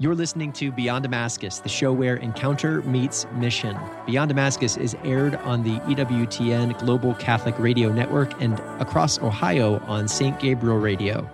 [0.00, 3.76] You're listening to Beyond Damascus, the show where encounter meets mission.
[4.06, 10.06] Beyond Damascus is aired on the EWTN Global Catholic Radio Network and across Ohio on
[10.06, 10.38] St.
[10.38, 11.28] Gabriel Radio.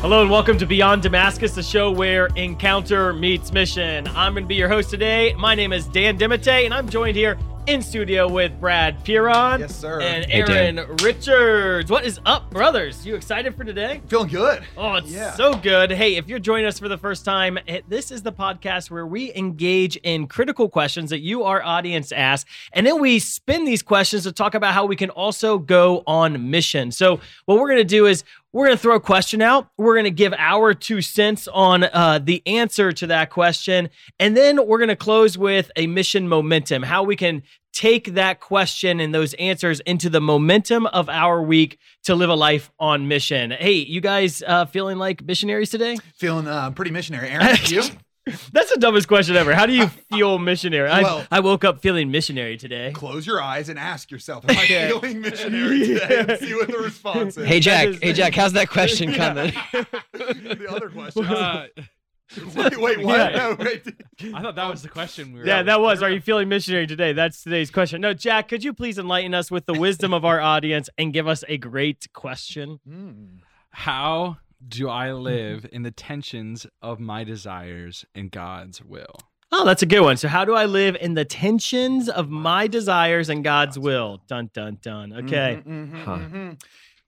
[0.00, 4.08] Hello and welcome to Beyond Damascus, the show where encounter meets mission.
[4.08, 5.34] I'm going to be your host today.
[5.38, 7.38] My name is Dan DeMatte, and I'm joined here
[7.68, 9.60] in studio with Brad Piron.
[9.60, 10.00] Yes, sir.
[10.00, 10.96] And Aaron Dan.
[11.02, 11.90] Richards.
[11.90, 13.04] What is up, brothers?
[13.04, 14.00] You excited for today?
[14.06, 14.62] Feeling good.
[14.74, 15.34] Oh, it's Yeah.
[15.34, 15.90] so good.
[15.90, 19.06] Hey, if you're joining us for the first time, eh, this is the podcast where
[19.06, 22.46] we engage in critical questions that you, our audience, ask.
[22.72, 26.48] And then we spin these questions to talk about how we can also go on
[26.50, 26.90] mission.
[26.90, 29.68] So, what we're going to do is we're going to throw a question out.
[29.76, 33.90] We're going to give our two cents on uh, the answer to that question.
[34.18, 38.40] And then we're going to close with a mission momentum, how we can take that
[38.40, 43.06] question and those answers into the momentum of our week to live a life on
[43.06, 43.50] mission.
[43.50, 45.96] Hey, you guys uh, feeling like missionaries today?
[46.16, 47.28] Feeling uh, pretty missionary.
[47.28, 47.82] Aaron, you?
[48.52, 49.54] That's the dumbest question ever.
[49.54, 50.88] How do you feel missionary?
[50.88, 52.92] I, Well- I woke up feeling missionary today.
[52.94, 54.88] Close your eyes and ask yourself, am I Yeah.
[54.88, 56.24] feeling missionary today?
[56.28, 57.46] And see what the response is.
[57.46, 57.88] Hey, Jack.
[57.88, 59.52] is- Hey, Jack, how's that question coming?
[60.12, 61.24] the other question.
[61.26, 61.66] Uh,
[62.54, 63.32] wait, wait, what?
[63.32, 63.36] Yeah.
[63.38, 63.82] No, wait.
[64.34, 65.46] I thought that was the question we were.
[65.46, 66.02] Yeah, that was.
[66.02, 67.12] Are you feeling missionary today?
[67.14, 68.00] That's today's question.
[68.02, 71.26] No, Jack, could you please enlighten us with the wisdom of our audience and give
[71.26, 72.80] us a great question?
[72.86, 73.38] Mm.
[73.70, 79.14] How do I live in the tensions of my desires and God's will?
[79.50, 80.16] Oh, that's a good one.
[80.16, 84.20] So, how do I live in the tensions of my desires and God's will?
[84.28, 85.12] Dun dun dun.
[85.12, 85.62] Okay.
[85.66, 86.18] Mhm, mhm, Huh.
[86.18, 86.62] mhm.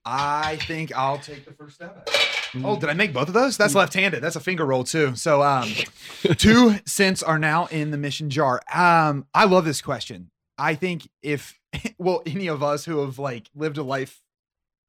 [0.04, 1.96] I think I'll take the first step.
[2.08, 2.64] at it.
[2.64, 3.56] Oh, did I make both of those?
[3.58, 4.20] That's left-handed.
[4.22, 5.14] That's a finger roll too.
[5.14, 5.68] So, um,
[6.38, 8.60] two cents are now in the mission jar.
[8.72, 10.30] Um, I love this question.
[10.56, 11.58] I think if
[11.98, 14.22] well, any of us who have like lived a life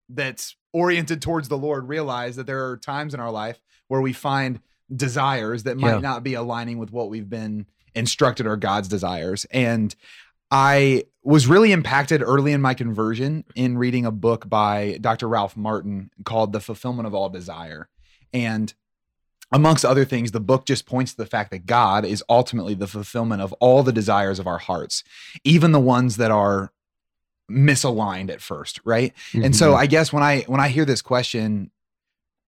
[0.10, 4.14] that's oriented towards the Lord realize that there are times in our life where we
[4.14, 4.60] find
[4.94, 6.00] desires that might Yeah.
[6.00, 9.46] not be aligning with what we've been instructed are God's desires.
[9.52, 9.94] And
[10.50, 15.28] I was really impacted early in my conversion in reading a book by Dr.
[15.28, 17.88] Ralph Martin called The Fulfillment of All Desire.
[18.34, 18.74] And
[19.52, 22.88] amongst other things, the book just points to the fact that God is ultimately the
[22.88, 25.04] fulfillment of all the desires of our hearts,
[25.44, 26.72] even the ones that are
[27.52, 29.14] misaligned at first, right?
[29.34, 29.82] And so mm-hmm.
[29.82, 31.72] I guess when I when I hear this question,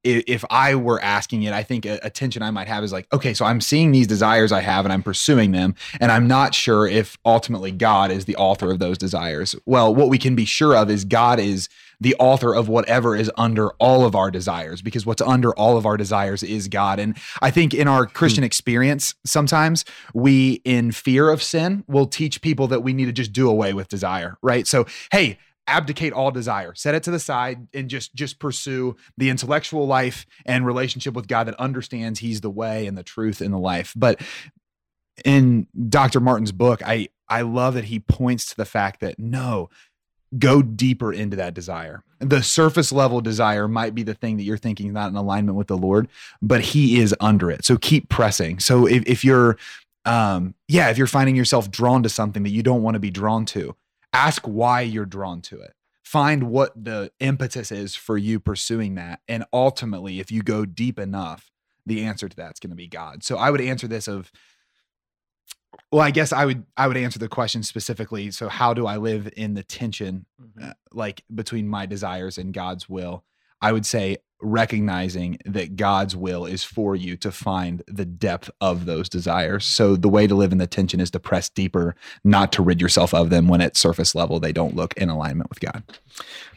[0.03, 3.07] if I were asking it, I think a, a tension I might have is like,
[3.13, 6.53] okay, so I'm seeing these desires I have and I'm pursuing them, and I'm not
[6.53, 9.55] sure if ultimately God is the author of those desires.
[9.65, 11.69] Well, what we can be sure of is God is
[12.03, 15.85] the author of whatever is under all of our desires, because what's under all of
[15.85, 16.99] our desires is God.
[16.99, 18.47] And I think in our Christian hmm.
[18.47, 23.31] experience, sometimes we, in fear of sin, will teach people that we need to just
[23.31, 24.67] do away with desire, right?
[24.67, 29.29] So, hey, abdicate all desire set it to the side and just just pursue the
[29.29, 33.53] intellectual life and relationship with god that understands he's the way and the truth and
[33.53, 34.19] the life but
[35.23, 39.69] in dr martin's book i i love that he points to the fact that no
[40.37, 42.03] go deeper into that desire.
[42.19, 45.57] The surface level desire might be the thing that you're thinking is not in alignment
[45.57, 46.07] with the lord
[46.41, 47.65] but he is under it.
[47.65, 48.59] So keep pressing.
[48.59, 49.57] So if, if you're
[50.05, 53.09] um yeah if you're finding yourself drawn to something that you don't want to be
[53.09, 53.75] drawn to
[54.11, 55.73] ask why you're drawn to it.
[56.03, 59.21] Find what the impetus is for you pursuing that.
[59.27, 61.49] And ultimately if you go deep enough
[61.85, 63.23] the answer to that's going to be god.
[63.23, 64.31] So i would answer this of
[65.93, 68.97] well i guess i would i would answer the question specifically so how do i
[68.97, 70.25] live in the tension
[70.61, 73.23] uh, like between my desires and god's will
[73.61, 78.85] i would say recognizing that god's will is for you to find the depth of
[78.85, 82.51] those desires so the way to live in the tension is to press deeper not
[82.51, 85.59] to rid yourself of them when at surface level they don't look in alignment with
[85.61, 85.83] god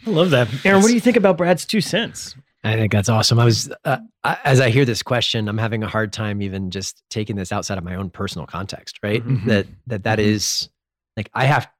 [0.07, 0.49] I love that.
[0.65, 2.37] Aaron, what do you think about Brad's two cents?
[2.65, 3.39] I think that's awesome.
[3.39, 6.71] I was, uh, I, as I hear this question, I'm having a hard time even
[6.71, 9.25] just taking this outside of my own personal context, right?
[9.25, 9.45] Mhm.
[9.47, 10.25] That, that, that Mhm.
[10.25, 10.69] is
[11.17, 11.71] like, I have,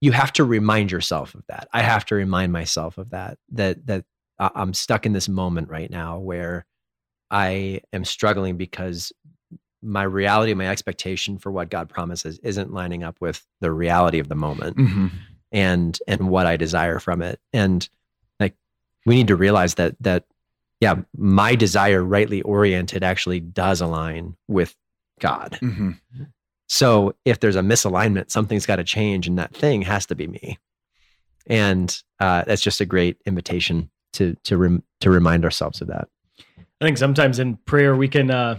[0.00, 1.68] you have to remind yourself of that.
[1.72, 4.04] I have to remind myself of that, that, that
[4.38, 6.64] I'm stuck in this moment right now where
[7.30, 9.12] I am struggling because
[9.82, 14.28] my reality, my expectation for what God promises isn't lining up with the reality of
[14.28, 15.08] the moment mm-hmm.
[15.52, 17.38] and and what I desire from it.
[17.52, 17.86] And
[19.06, 20.24] we need to realize that that
[20.80, 24.76] yeah, my desire rightly oriented actually does align with
[25.20, 25.58] God.
[25.62, 25.92] Mm-hmm.
[26.68, 30.26] So if there's a misalignment, something's got to change, and that thing has to be
[30.26, 30.58] me.
[31.46, 36.08] And uh, that's just a great invitation to to rem- to remind ourselves of that.
[36.80, 38.58] I think sometimes in prayer we can uh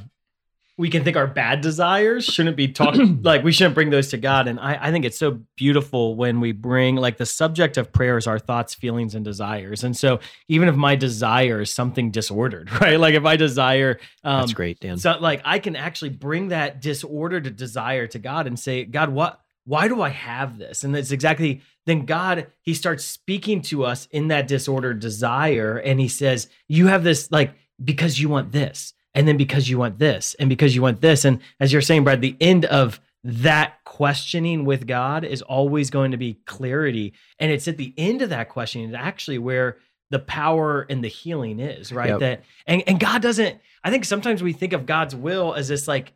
[0.77, 4.17] we can think our bad desires shouldn't be talked like we shouldn't bring those to
[4.17, 4.47] God.
[4.47, 8.17] And I, I think it's so beautiful when we bring like the subject of prayer
[8.17, 9.83] is our thoughts, feelings, and desires.
[9.83, 12.99] And so even if my desire is something disordered, right?
[12.99, 14.97] Like if I desire um That's great, Dan.
[14.97, 19.39] so like I can actually bring that disordered desire to God and say, God, what
[19.65, 20.83] why do I have this?
[20.83, 25.99] And it's exactly then God, He starts speaking to us in that disordered desire, and
[25.99, 29.97] He says, You have this like because you want this, and then because you want
[29.97, 31.25] this, and because you want this.
[31.25, 36.11] And as you're saying, Brad, the end of that questioning with God is always going
[36.11, 37.13] to be clarity.
[37.39, 39.77] And it's at the end of that questioning actually where
[40.11, 42.09] the power and the healing is, right?
[42.09, 42.19] Yep.
[42.19, 45.87] That and, and God doesn't, I think sometimes we think of God's will as this
[45.87, 46.13] like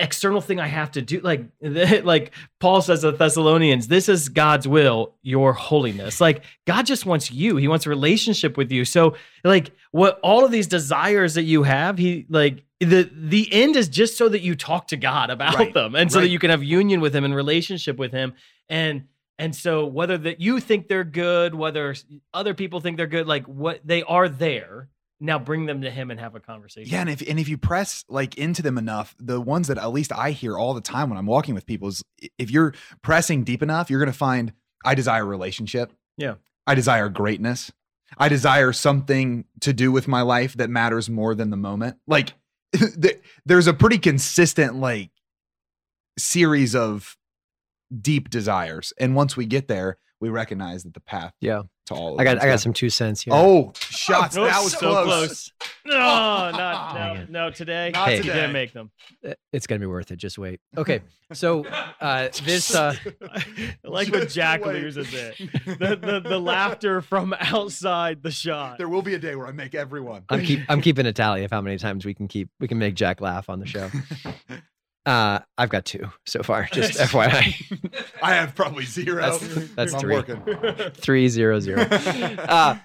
[0.00, 1.20] external thing I have to do.
[1.20, 6.20] Like, like Paul says to the Thessalonians, this is God's will, your holiness.
[6.20, 7.56] Like God just wants you.
[7.56, 8.84] He wants a relationship with you.
[8.84, 9.14] So
[9.44, 13.88] like what all of these desires that you have, he like the the end is
[13.88, 15.74] just so that you talk to God about Right.
[15.74, 18.34] them and so that you can have union with him and relationship with him.
[18.68, 19.04] And
[19.38, 21.94] and so whether that you think they're good, whether
[22.34, 24.88] other people think they're good, like what they are there.
[25.20, 26.92] Now bring them to him and have a conversation.
[26.92, 29.92] Yeah, and if and if you press like into them enough, the ones that at
[29.92, 32.04] least I hear all the time when I'm walking with people is
[32.38, 32.72] if you're
[33.02, 34.52] pressing deep enough, you're gonna find
[34.84, 35.92] I desire a relationship.
[36.16, 36.34] Yeah.
[36.66, 37.72] I desire greatness.
[38.16, 41.96] I desire something to do with my life that matters more than the moment.
[42.06, 42.34] Like
[43.44, 45.10] there's a pretty consistent like
[46.16, 47.16] series of
[48.00, 48.92] deep desires.
[48.98, 51.62] And once we get there, we recognize that the path Yeah.
[51.88, 53.34] To all of I got them's I got some two cents here.
[53.34, 54.36] Oh, shots.
[54.36, 55.52] Nope, that was so close.
[55.86, 57.50] No, not no, no.
[57.50, 58.34] Today, Not you today.
[58.34, 58.90] didn't make them.
[59.54, 60.16] It's gonna be worth it.
[60.16, 60.60] Just wait.
[60.76, 61.00] Okay.
[61.32, 64.82] So uh, this uh, I like what Jack wait.
[64.82, 65.38] loses it.
[65.64, 68.76] The, the the laughter from outside the shot.
[68.76, 70.24] There will be a day where I make everyone.
[70.28, 72.78] I'm keep I'm keeping a tally of how many times we can keep we can
[72.78, 73.90] make Jack laugh on the show.
[75.08, 76.68] Uh, I've got two so far.
[76.72, 79.22] Just FYI, I have probably zero.
[79.22, 80.14] That's- that's I'm three.
[80.14, 80.42] working.
[80.94, 81.86] three zero zero.
[82.48, 82.76] Uh,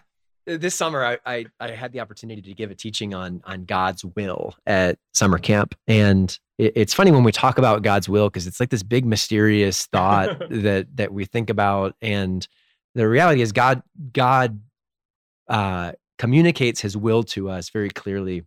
[0.46, 4.04] this summer, I, I I had the opportunity to give a teaching on on God's
[4.04, 8.46] will at summer camp, and it, it's funny when we talk about God's will because
[8.46, 12.46] it's like this big mysterious thought that that we think about, and
[12.96, 14.60] the reality is God God
[15.48, 18.44] uh, communicates His will to us very clearly.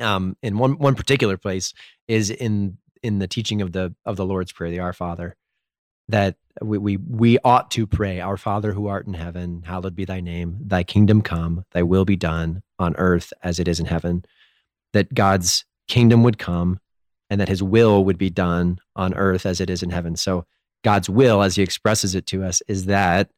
[0.00, 1.74] Um, in one one particular place
[2.06, 5.36] is in in the teaching of the of the Lord's Prayer, the Our Father,
[6.08, 10.04] that we we we ought to pray, Our Father who art in heaven, hallowed be
[10.04, 13.86] thy name, thy kingdom come, thy will be done on earth as it is in
[13.86, 14.24] heaven.
[14.92, 16.80] That God's kingdom would come
[17.30, 20.16] and that his will would be done on earth as it is in heaven.
[20.16, 20.46] So
[20.82, 23.30] God's will, as he expresses it to us, is that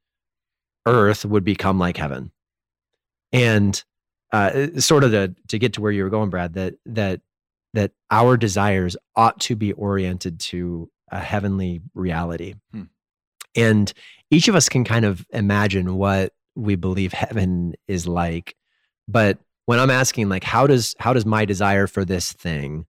[0.86, 2.30] earth would become like heaven.
[3.32, 3.82] And
[4.32, 7.20] uh, sort of to, to get to where you were going, Brad, that that
[7.74, 12.54] that our desires ought to be oriented to a heavenly reality.
[12.72, 12.84] Hmm.
[13.56, 13.92] And
[14.30, 18.56] each of us can kind of imagine what we believe heaven is like.
[19.08, 22.86] But when I'm asking like how does how does my desire for this thing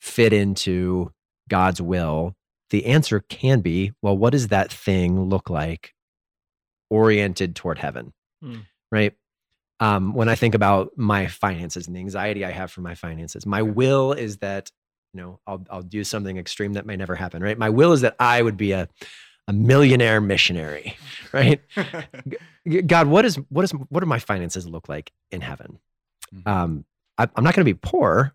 [0.00, 1.12] fit into
[1.48, 2.34] God's will?
[2.70, 5.92] The answer can be, well, what does that thing look like
[6.88, 8.12] oriented toward heaven?
[8.42, 8.60] Hmm.
[8.90, 9.14] Right?
[9.80, 13.46] Um, when I think about my finances and the anxiety I have for my finances,
[13.46, 14.70] my will is that
[15.12, 17.42] you know I'll I'll do something extreme that may never happen.
[17.42, 17.58] Right?
[17.58, 18.88] My will is that I would be a
[19.48, 20.96] a millionaire missionary.
[21.32, 21.60] Right?
[22.88, 25.78] God, what is what is what do my finances look like in heaven?
[26.34, 26.44] Mhm.
[26.44, 26.84] Um,
[27.18, 28.34] I, I'm not going to be poor,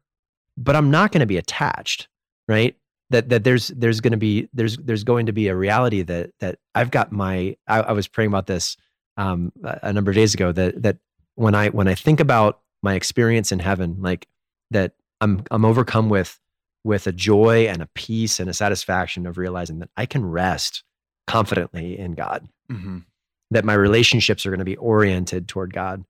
[0.55, 2.07] but I'm not going to be attached.
[2.47, 2.77] Right?
[3.09, 6.31] That that there's there's going to be there's there's going to be a reality that
[6.39, 8.77] that I've got my I, I was praying about this
[9.17, 10.97] um, a a number of days ago that that
[11.35, 14.27] when I when I think about my experience in heaven, like
[14.71, 16.39] that I'm I'm overcome with
[16.83, 20.83] with a joy and a peace and a satisfaction of realizing that I can rest
[21.27, 23.05] confidently in God, Mhm.
[23.49, 26.05] that my relationships are going to be oriented toward God.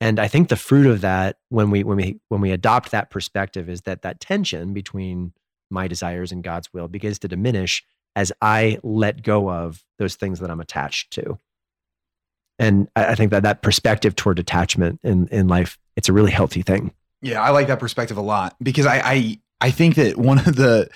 [0.00, 3.10] And I think the fruit of that when we when we when we adopt that
[3.10, 5.32] perspective is that that tension between
[5.70, 10.40] my desires and God's will begins to diminish as I let go of those things
[10.40, 11.38] that I'm attached to
[12.58, 16.30] and I, I think that that perspective toward detachment in in life it's a really
[16.30, 20.16] healthy thing Yeah, I like that perspective a lot because I, I I think that
[20.16, 20.88] one of the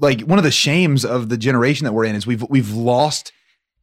[0.00, 3.32] like one of the shames of the generation that we're in is we've we've lost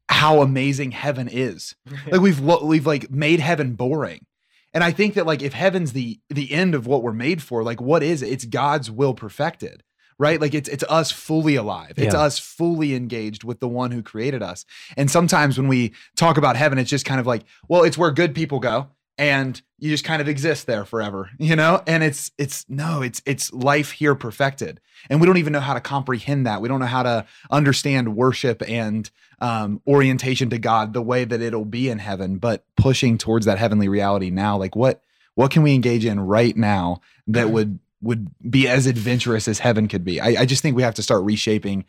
[0.10, 1.76] how amazing heaven is.
[2.12, 4.26] Like we've we've like made heaven boring.
[4.74, 7.64] And I think that like if heaven's the the end of what we're made for,
[7.64, 8.30] like what is it?
[8.30, 9.84] It's God's will perfected.
[10.24, 10.39] Right?
[10.39, 11.94] Like it's it's us fully alive.
[11.98, 12.22] It's Yeah.
[12.22, 14.65] us fully engaged with the one who created us.
[14.96, 18.12] And sometimes when we talk about heaven, it's just kind of like, well, it's where
[18.12, 18.88] good people go
[19.18, 21.84] and you just kind of exist there forever, you know?
[21.86, 24.80] And it's it's no, it's it's life here perfected.
[25.10, 26.62] And we don't even know how to comprehend that.
[26.62, 29.12] We don't know how to understand worship and
[29.42, 33.58] um, orientation to God the way that it'll be in heaven, but pushing towards that
[33.58, 35.01] heavenly reality now, like what
[35.36, 39.88] what can we engage in right now that would would be as adventurous as heaven
[39.88, 40.22] could be?
[40.22, 41.86] I, I just think we have to start reshaping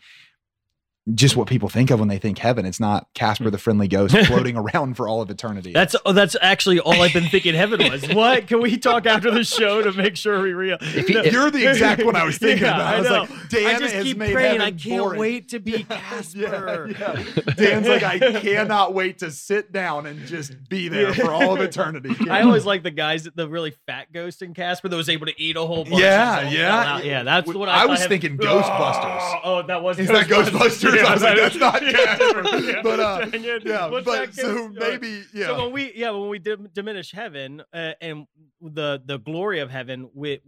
[1.13, 2.65] just what people think of when they think heaven.
[2.65, 3.51] It's not Casper hmm.
[3.51, 5.73] the friendly ghost floating around for all of eternity.
[5.73, 8.05] That's oh, that's actually all I've been thinking heaven was.
[8.15, 8.47] What?
[8.47, 10.79] Can we talk after the show to make sure we're real?
[10.81, 12.87] you, You're the exact one I was thinking Yeah, about.
[12.87, 13.21] I I was know.
[13.21, 14.61] like, Dan I just has keep made praying.
[14.61, 15.21] heaven I can't boring.
[15.21, 16.89] wait to be Casper.
[16.91, 17.53] Yeah, yeah.
[17.57, 21.61] Dan's like, I cannot wait to sit down and just be there for all of
[21.61, 22.15] eternity.
[22.31, 25.35] I always like the guys, the really fat ghost in Casper that was able to
[25.41, 26.01] eat a whole bunch.
[26.01, 26.99] Yeah, and yeah.
[27.01, 27.23] yeah.
[27.23, 27.83] That's what I.
[27.83, 29.41] I was heaven- thinking Ghostbusters.
[29.45, 29.99] Oh, oh, that was.
[29.99, 31.05] Is that Ghostbusters?
[31.05, 32.59] I was like, that's not Casper.
[32.59, 32.83] Yeah.
[32.83, 33.65] But uh, Dang it.
[33.67, 35.47] yeah, What's but so maybe yeah.
[35.47, 38.27] So when we yeah when we dim- diminish heaven uh, and
[38.73, 40.41] the the glory of heaven, we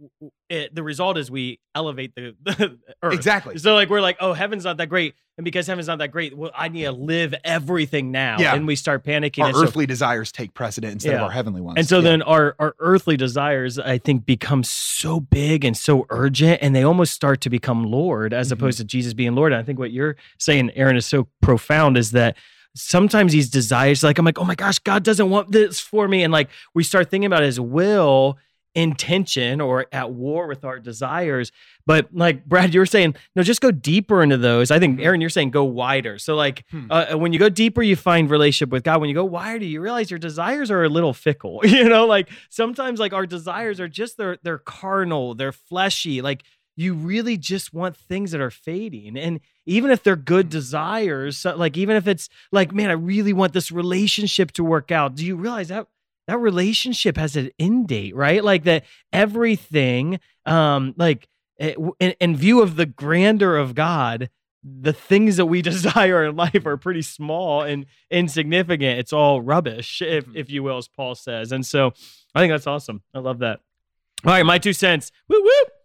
[0.49, 3.13] it, the result is we elevate the, the earth.
[3.13, 3.57] exactly.
[3.57, 6.35] So like we're like, oh, heaven's not that great, and because heaven's not that great,
[6.35, 8.37] well, I need to live everything now.
[8.39, 8.55] Yeah.
[8.55, 9.43] and we start panicking.
[9.43, 11.77] Our and so- earthly desires take precedent instead of our heavenly ones.
[11.77, 12.03] and so Yeah.
[12.09, 16.83] then our our earthly desires, I think, become so big and so urgent, and they
[16.83, 18.53] almost start to become Lord as Mhm.
[18.53, 19.53] opposed to Jesus being Lord.
[19.53, 21.97] And I think what you're saying, Aaron, is so profound.
[21.97, 22.35] Is that
[22.79, 26.23] sometimes these desires, like I'm like, oh my gosh, God doesn't want this for me,
[26.23, 28.37] and like we start thinking about His will
[28.75, 31.51] intention or at war with our desires.
[31.87, 34.69] But like Brad, you were saying, no, just go deeper into those.
[34.69, 35.03] I think Mhm.
[35.03, 36.19] Aaron, you're saying go wider.
[36.19, 36.85] So like Hmm.
[36.91, 39.01] uh, when you go deeper, you find relationship with God.
[39.01, 41.61] When you go wider, you realize your desires are a little fickle.
[41.77, 46.21] You know, like sometimes like our desires are just they're they're carnal, they're fleshy.
[46.21, 46.43] Like
[46.77, 49.17] you really just want things that are fading.
[49.17, 53.33] And even if they're good desires, so, like even if it's like, man, I really
[53.33, 55.15] want this relationship to work out.
[55.15, 55.87] Do you realize that
[56.27, 58.43] that relationship has an end date, right?
[58.43, 61.27] Like that everything, um, like
[61.59, 64.29] eh, in, in view of the grandeur of God,
[64.63, 68.99] the things that we desire in life are pretty small and insignificant.
[68.99, 70.35] It's all rubbish, if Mhm.
[70.35, 71.51] if you will, as Paul says.
[71.51, 71.93] And so
[72.35, 73.01] I think that's awesome.
[73.15, 73.61] I love that.
[74.25, 75.11] All right, my two cents.
[75.29, 75.76] Woo woo.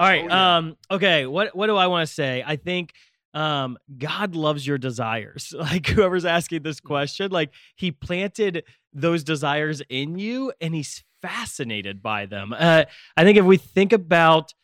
[0.00, 0.24] All right.
[0.24, 0.56] Oh, yeah.
[0.56, 1.26] Um, okay.
[1.26, 2.42] What what do I want to say?
[2.44, 2.94] I think
[3.34, 5.54] um God loves your desires.
[5.58, 8.64] Like whoever's asking this question, like he planted
[8.94, 12.54] those desires in you and he's fascinated by them.
[12.58, 14.54] Uh, I think if we think about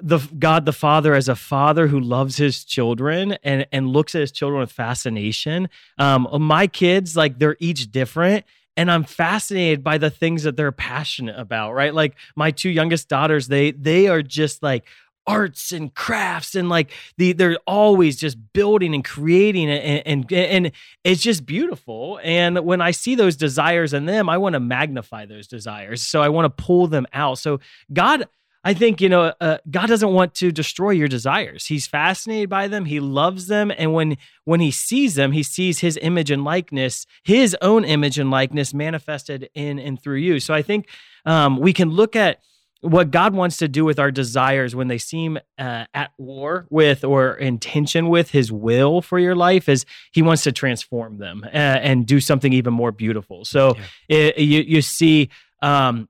[0.00, 4.22] the God the Father as a father who loves his children and and looks at
[4.22, 5.68] his children with fascination.
[5.98, 8.46] Um, my kids, like they're each different,
[8.78, 11.72] and I'm fascinated by the things that they're passionate about.
[11.72, 14.86] Right, like my two youngest daughters, they they are just like
[15.26, 20.72] arts and crafts and like the they're always just building and creating and and and
[21.04, 22.18] it's just beautiful.
[22.22, 26.00] And when i see those desires in them i want to magnify those desires.
[26.00, 27.38] So i want to pull them out.
[27.38, 27.60] So
[27.92, 28.26] god
[28.64, 31.66] I think you know uh, God doesn't want to destroy your desires.
[31.66, 32.84] He's fascinated by them.
[32.86, 37.06] He loves them, and when when he sees them, he sees His image and likeness,
[37.22, 40.40] His own image and likeness manifested in and through you.
[40.40, 40.88] So I think
[41.24, 42.40] um, we can look at
[42.80, 47.02] what God wants to do with our desires when they seem uh, at war with
[47.04, 51.44] or in tension with His will for your life, is He wants to transform them
[51.44, 53.44] uh, and do something even more beautiful.
[53.44, 53.76] So
[54.08, 55.30] it, you you see.
[55.62, 56.08] Um,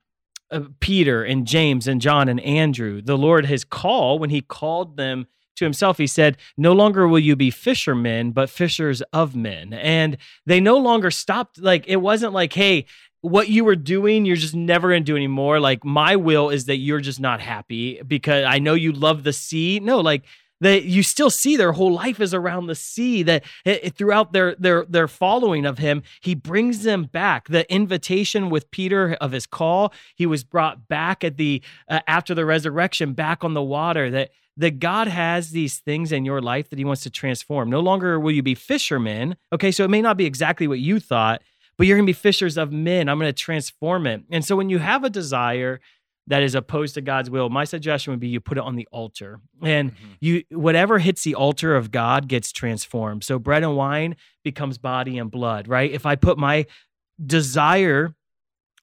[0.50, 4.97] uh, Peter and James and John and Andrew, the Lord his call when he called
[4.97, 5.26] them
[5.57, 9.73] to himself, he said, No longer will you be fishermen, but fishers of men.
[9.75, 11.59] And they no longer stopped.
[11.59, 12.87] Like, it wasn't like, Hey,
[13.21, 15.61] what you were doing, you're just never going to do anymore.
[15.61, 19.33] Like, my will is that you're just not happy because I know you love the
[19.33, 19.81] sea.
[19.81, 20.25] No, like,
[20.61, 24.55] that you still see their whole life is around the sea that eh, throughout their
[24.57, 29.47] their their following of him he brings them back the invitation with peter of his
[29.47, 34.11] call he was brought back at the uh, after the resurrection back on the water
[34.11, 37.71] that that God has these things in your life that he wants to transform.
[37.71, 39.37] No longer will you be fishermen.
[39.53, 41.43] Okay, so it may not be exactly what you thought,
[41.79, 43.09] but you're going to be fishers of men.
[43.09, 44.25] I'm going to transform it.
[44.31, 45.81] And so when you have a desire
[46.28, 48.87] that is opposed to God's will, my suggestion would be you put it on the
[48.92, 49.40] altar.
[49.62, 49.97] And Mhm.
[50.20, 53.25] you whatever hits the altar of God gets transformed.
[53.25, 55.90] So bread and wine becomes body and blood, right?
[55.90, 56.66] If I put my
[57.25, 58.14] desire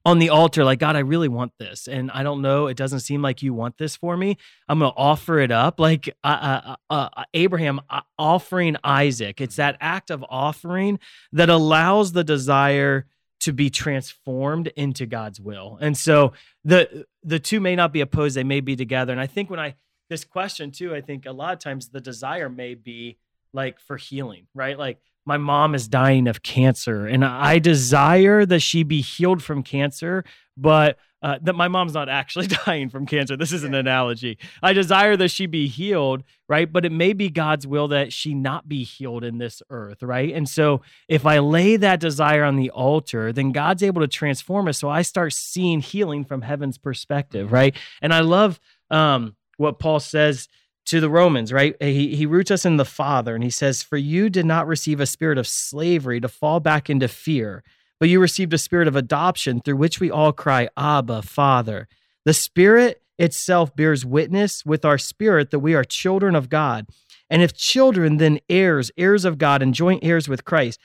[0.05, 2.99] on the altar like god i really want this and i don't know it doesn't
[2.99, 4.37] seem like you want this for me
[4.69, 9.75] i'm gonna offer it up like uh, uh, uh, abraham uh, offering isaac it's that
[9.81, 10.99] act of offering
[11.31, 13.07] that allows the desire
[13.45, 15.77] to be transformed into god's will.
[15.81, 16.33] And so
[16.63, 19.11] the the two may not be opposed they may be together.
[19.11, 19.75] And i think when i
[20.09, 23.17] this question too i think a lot of times the desire may be
[23.53, 24.77] like for healing right?
[24.77, 29.63] Like my mom is dying of cancer and I desire that she be healed from
[29.63, 30.23] cancer,
[30.57, 33.35] but uh, that my mom's not actually dying from cancer.
[33.35, 34.37] This is an analogy.
[34.61, 36.71] I desire that she be healed, right?
[36.71, 40.33] But it may be God's will that she not be healed in this earth, right?
[40.33, 44.67] And so if I lay that desire on the altar, then God's able to transform
[44.67, 44.77] us.
[44.77, 47.75] So I start seeing healing from heaven's perspective, right?
[48.03, 48.59] And I love
[48.91, 50.47] um, what Paul says
[50.85, 51.75] to the Romans, right?
[51.81, 54.99] He, he roots us in the Father and he says, For you did not receive
[54.99, 57.63] a spirit of slavery to fall back into fear,
[57.99, 61.87] but you received a spirit of adoption through which we all cry, Abba, Father.
[62.25, 66.87] The Spirit itself bears witness with our spirit that we are children of God.
[67.29, 70.79] And if children, then heirs, heirs of God, and joint heirs with Christ,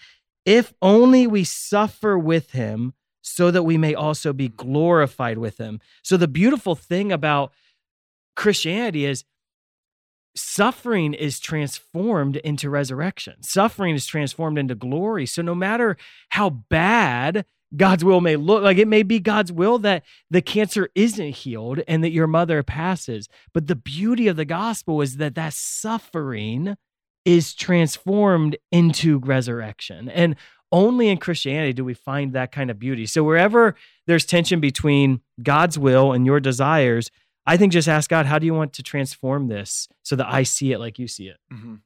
[0.47, 5.81] if only we suffer with him so that we may also be glorified with him.
[6.03, 7.53] So the beautiful thing about
[8.37, 9.25] Christianity is
[10.35, 13.43] suffering is transformed into resurrection.
[13.43, 15.27] Suffering is transformed into glory.
[15.27, 15.97] So no matter
[16.31, 17.45] how bad
[17.77, 21.81] God's will may look like it may be God's will that the cancer isn't healed
[21.87, 23.29] and that your mother passes.
[23.55, 26.77] But the beauty of the gospel is that that suffering
[27.25, 30.09] is transformed into resurrection.
[30.09, 30.37] And
[30.73, 33.07] only in Christianity do we find that kind of beauty.
[33.07, 33.75] So wherever
[34.07, 37.11] there's tension between God's will and your desires,
[37.47, 40.43] I think just ask God, how do you want to transform this so that I
[40.43, 41.39] see it like you see it?
[41.53, 41.77] Mm-hmm.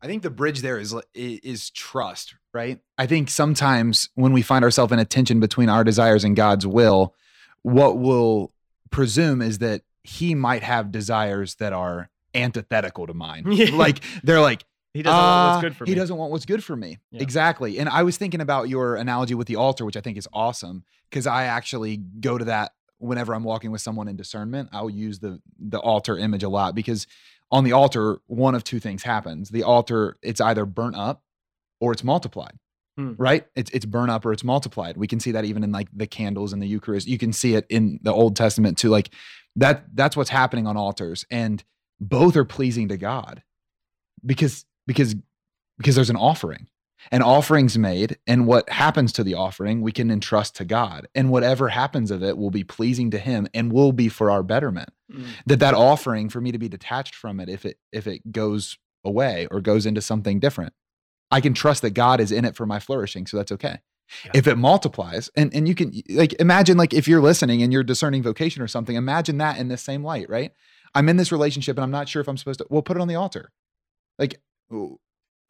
[0.00, 2.78] I think the bridge there is is trust, right?
[2.98, 6.66] I think sometimes when we find ourselves in a tension between our desires and God's
[6.66, 7.14] will,
[7.62, 8.52] what we'll
[8.90, 13.44] presume is that He might have desires that are antithetical to mine.
[13.50, 13.74] Yeah.
[13.74, 14.64] Like they're like
[14.94, 15.96] He doesn't want what's "Uh, good for he me.
[15.96, 16.98] doesn't want what's good for me.
[17.10, 17.22] Yeah.
[17.22, 17.78] Exactly.
[17.78, 20.84] And I was thinking about your analogy with the altar, which I think is awesome
[21.10, 24.70] because I actually go to that whenever I'm walking with someone in discernment.
[24.72, 27.06] I'll use the the altar image a lot because
[27.50, 29.50] on the altar, one of two things happens.
[29.50, 31.22] The altar, it's either burnt up
[31.80, 32.58] or it's multiplied.
[32.96, 33.12] Hmm.
[33.18, 33.46] Right?
[33.54, 34.96] It's it's burnt up or it's multiplied.
[34.96, 37.06] We can see that even in like the candles in the Eucharist.
[37.06, 38.88] You can see it in the Old Testament too.
[38.88, 39.10] Like
[39.56, 41.24] that that's what's happening on altars.
[41.30, 41.62] And
[42.00, 43.42] both are pleasing to God
[44.24, 45.14] because because
[45.78, 46.68] because there's an offering
[47.10, 51.08] an offering's made and what happens to the offering we can entrust to god.
[51.14, 54.42] And whatever happens of it will be pleasing to him and will be for our
[54.42, 54.90] betterment.
[55.12, 55.26] Mm.
[55.46, 58.76] that that offering for me to be detached from it if it if it goes
[59.04, 60.72] away or goes into something different
[61.30, 63.78] i can trust that god is in it for my flourishing so that's okay.
[64.24, 64.32] Yeah.
[64.34, 67.84] if it multiplies and and you can like imagine like if you're listening and you're
[67.84, 70.50] discerning vocation or something imagine that in the same light right?
[70.92, 73.00] I'm in this relationship and i'm not sure if i'm supposed to well put it
[73.00, 73.52] on the altar.
[74.18, 74.40] Like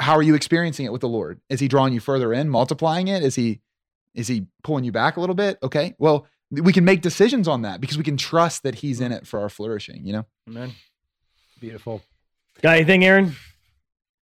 [0.00, 3.09] how are you experiencing it with the lord is he drawing you further in multiplying
[3.09, 3.61] it is he
[4.14, 7.62] is he pulling you back a little bit okay well we can make decisions on
[7.62, 10.72] that because we can trust that he's in it for our flourishing you know Amen.
[11.61, 12.02] Beautiful.
[12.62, 13.35] Got anything, Aaron?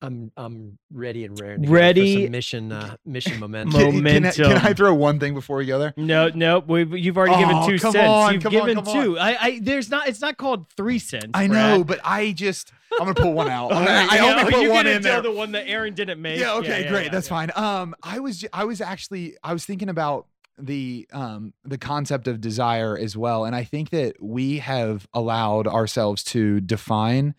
[0.06, 1.62] I'm I'm ready and raring.
[1.62, 3.72] To Ready- for some mission uh, mission momentum.
[3.80, 6.58] Mo- Can- can, I, can I throw one thing before we go there No, no.
[6.60, 8.08] We've, you've already given two come cents.
[8.08, 9.02] on, you've come on, given come on.
[9.04, 9.18] two.
[9.18, 10.08] I, I, there's not.
[10.08, 11.30] It's not called three cents.
[11.34, 11.78] i Brad.
[11.78, 14.52] know but i just i'm gonna pull one out All I, right, I yeah, only
[14.52, 16.38] put you one can in tell there the one that Aaron didn't make.
[16.38, 17.48] yeah okay great yeah, that's yeah.
[17.48, 20.26] fine um i was i was actually i was thinking about
[20.58, 25.66] the um the concept of desire as well and i think that we have allowed
[25.66, 27.34] ourselves to define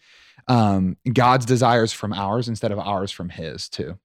[0.48, 3.98] um god's desires from ours instead of ours from his too.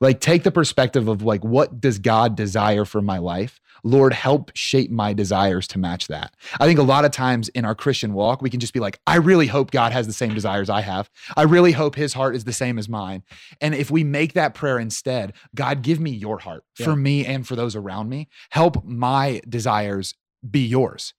[0.00, 3.60] Like take the perspective of like what does god desire for my life?
[3.84, 6.34] Lord help shape my desires to match that.
[6.58, 8.98] I think a lot of times in our christian walk we can just be like
[9.06, 11.08] i really hope god has the same desires i have.
[11.36, 13.22] I really hope his heart is the same as mine.
[13.60, 16.86] And if we make that prayer instead god give me your heart Yeah.
[16.86, 18.28] for me and for those around me.
[18.50, 20.14] Help my desires
[20.48, 21.14] be yours.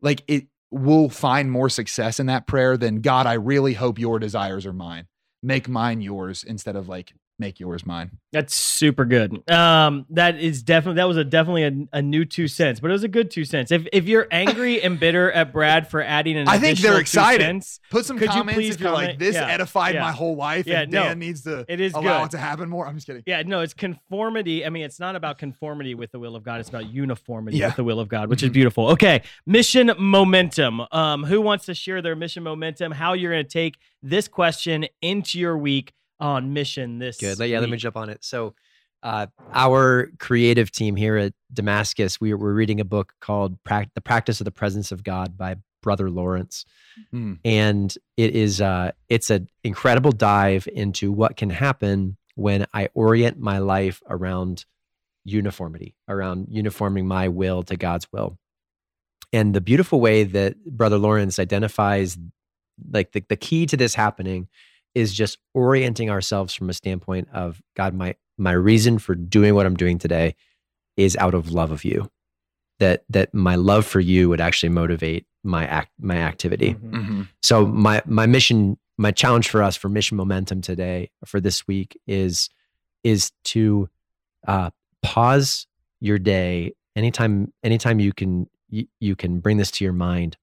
[0.00, 4.18] Like it will find more success in that prayer than god i really hope your
[4.18, 5.06] desires are mine.
[5.42, 9.30] Make mine yours instead of like make yours mine That's super good.
[9.50, 12.92] Um, that is definitely that was a definitely a, a new two cents, but it
[12.94, 13.70] was a good two cents.
[13.70, 17.42] If if you're angry and bitter at Brad for adding an, I think they're excited.
[17.44, 19.48] cents, put some you comments please if you're like this Yeah.
[19.48, 20.02] edified Yeah.
[20.02, 21.02] my whole life Yeah, and no.
[21.02, 22.26] dan needs to It is allow good.
[22.26, 24.64] it to happen more i'm just kidding Yeah, no, it's conformity.
[24.64, 26.60] I mean, it's not about conformity with the will of God.
[26.60, 27.66] It's about uniformity Yeah.
[27.68, 28.54] with the will of God, which is Mhm.
[28.54, 28.88] beautiful.
[28.90, 30.82] Okay, mission momentum.
[30.92, 32.92] Um, who wants to share their mission momentum?
[32.92, 37.38] How you're going to take this question into your week on mission this Good.
[37.40, 38.24] Yeah, let me jump on it.
[38.24, 38.54] So,
[39.02, 44.00] uh, our creative team here at Damascus, we, we're reading a book called Prac- "The
[44.00, 46.64] Practice of the Presence of God" by Brother Lawrence,
[47.10, 47.34] Hmm.
[47.44, 53.38] and it is uh, it's an incredible dive into what can happen when I orient
[53.40, 54.64] my life around
[55.24, 58.38] uniformity, around uniforming my will to God's will.
[59.32, 62.18] And the beautiful way that Brother Lawrence identifies,
[62.90, 64.48] like the, the key to this happening,
[64.94, 69.66] is just orienting ourselves from a standpoint of God, my my reason for doing what
[69.66, 70.34] I'm doing today
[70.96, 72.10] is out of love of you.
[72.78, 76.74] That that my love for you would actually motivate my act my activity.
[76.74, 76.90] Mhm.
[76.92, 77.28] Mhm.
[77.42, 81.98] So my my mission, my challenge for us for mission momentum today for this week
[82.06, 82.48] is
[83.04, 83.88] is to
[84.46, 84.70] uh,
[85.02, 85.66] pause
[86.00, 90.36] your day anytime anytime you can you, you can bring this to your mind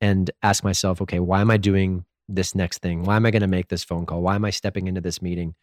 [0.00, 3.04] and ask myself, okay, why am I doing this next thing?
[3.04, 4.22] Why am I going to make this phone call?
[4.22, 5.54] Why am I stepping into this meeting?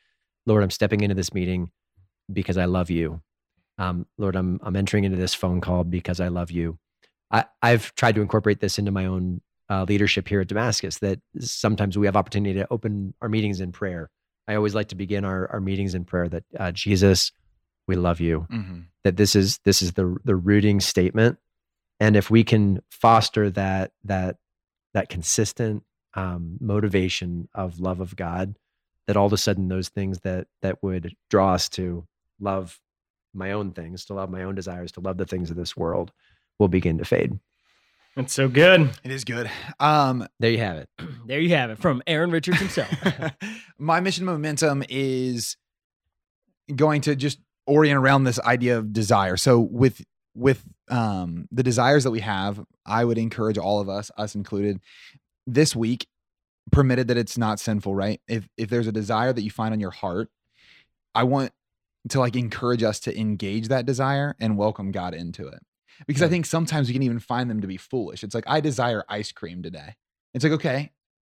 [0.46, 1.72] Lord, I'm stepping into this meeting
[2.32, 3.22] because I love you.
[3.78, 6.78] Um, Lord, I'm I'm entering into this phone call because I love you.
[7.30, 11.00] I, I've tried to incorporate this into my own uh, leadership here at Damascus.
[11.00, 14.10] That sometimes we have opportunity to open our meetings in prayer.
[14.48, 16.30] I always like to begin our, our meetings in prayer.
[16.30, 17.32] That uh, Jesus,
[17.88, 18.48] we love you.
[18.50, 18.86] Mhm.
[19.04, 21.38] That this is this is the the rooting statement,
[22.00, 24.38] and if we can foster that that
[24.94, 28.56] that consistent um, motivation of love of God,
[29.08, 32.06] that all of a sudden those things that that would draw us to
[32.40, 32.80] love
[33.34, 36.12] my own things, to love my own desires, to love the things of this world,
[36.60, 37.38] will begin to fade.
[38.16, 38.90] It's so good.
[39.04, 39.50] It is good.
[39.80, 40.90] Um, There you have it.
[41.28, 42.90] There you have it from Aaron Richards himself.
[43.78, 45.56] my mission momentum is
[46.76, 49.38] going to just orient around this idea of desire.
[49.38, 50.02] So with
[50.34, 54.80] with um, the desires that we have, I would encourage all of us, us included,
[55.48, 56.08] this week,
[56.72, 58.22] permitted that it's not sinful, right?
[58.28, 60.30] If if there's a desire that you find on your heart,
[61.16, 61.52] I want
[62.10, 65.60] to like encourage us to engage that desire and welcome God into it.
[66.06, 68.24] Because I think sometimes we can even find them to be foolish.
[68.24, 69.96] It's like I desire ice cream today.
[70.34, 70.92] It's like okay,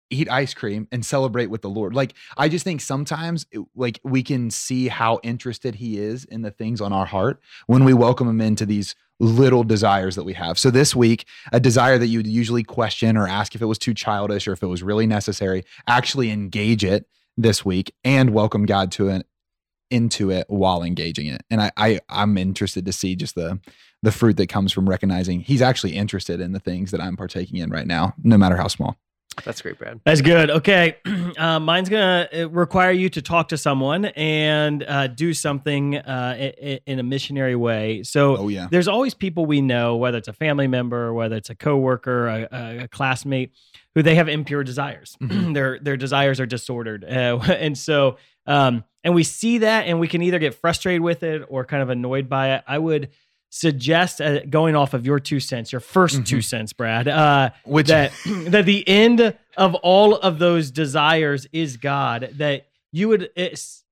[0.09, 1.93] eat ice cream and celebrate with the Lord.
[1.93, 6.41] Like I just think sometimes it- like we can see how interested he is in
[6.41, 10.33] the things on our heart when we welcome him into these little desires that we
[10.33, 10.57] have.
[10.57, 13.93] So this week, a desire that you'd usually question or ask if it was too
[13.93, 17.05] childish or if it was really necessary, actually engage it
[17.37, 19.25] this week and welcome God to it
[19.91, 21.43] into it while engaging it.
[21.49, 23.59] And I, I I'm interested to see just the
[24.01, 27.57] the fruit that comes from recognizing he's actually interested in the things that I'm partaking
[27.57, 28.97] in right now, no matter how small.
[29.45, 29.99] That's great, Brad.
[30.05, 30.49] That's good.
[30.51, 30.97] Okay.
[31.37, 36.35] Uh, mine's going to require you to talk to someone and uh, do something uh,
[36.37, 38.03] i- i- in a missionary way.
[38.03, 38.67] So Oh yeah.
[38.69, 42.47] there's always people we know, whether it's a family member, whether it's a coworker, a,
[42.51, 43.51] a, a classmate,
[43.95, 45.15] who they have impure desires.
[45.21, 45.53] Mhm.
[45.53, 50.07] their their desires are disordered, uh, and so um, and we see that, and we
[50.09, 52.63] can either get frustrated with it or kind of annoyed by it.
[52.67, 53.09] I would
[53.49, 56.43] suggest uh, going off of your two cents, your 1st two Mhm.
[56.43, 57.07] cents, Brad.
[57.07, 58.11] Uh, Which that
[58.47, 62.29] that the end of all of those desires is God.
[62.37, 63.29] That you would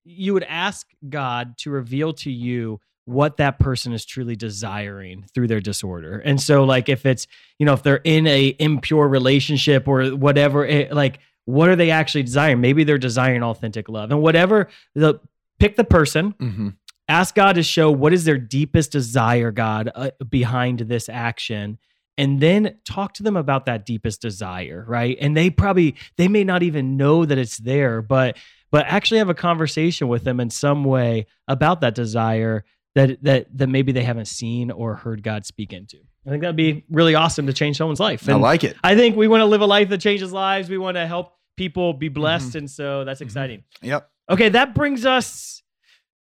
[0.06, 5.48] you would ask God to reveal to you what that person is truly desiring through
[5.48, 6.20] their disorder.
[6.20, 7.26] And so, like, if it's
[7.58, 11.90] you know if they're in a impure relationship or whatever, it, like, what are they
[11.92, 12.60] actually desiring?
[12.62, 15.20] Maybe they're desiring authentic love, and whatever the
[15.60, 16.74] pick the person Mhm.
[17.08, 21.78] Ask God to show what is their deepest desire, God, uh, behind this action.
[22.20, 25.16] And then talk to them about that deepest desire, right?
[25.22, 28.38] And they probably they may not even know that it's there, but
[28.72, 32.66] but actually have a conversation with them in some way about that desire
[32.96, 35.98] that that that maybe they haven't seen or heard God speak into.
[36.26, 38.28] I think that'd be really awesome to change someone's life.
[38.28, 38.76] I like it.
[38.84, 40.70] I think we want to live a life that changes lives.
[40.70, 42.58] We want to help people be blessed, Mm-hmm.
[42.58, 43.64] and so that's exciting.
[43.84, 44.10] Yep.
[44.32, 45.62] Okay, that brings us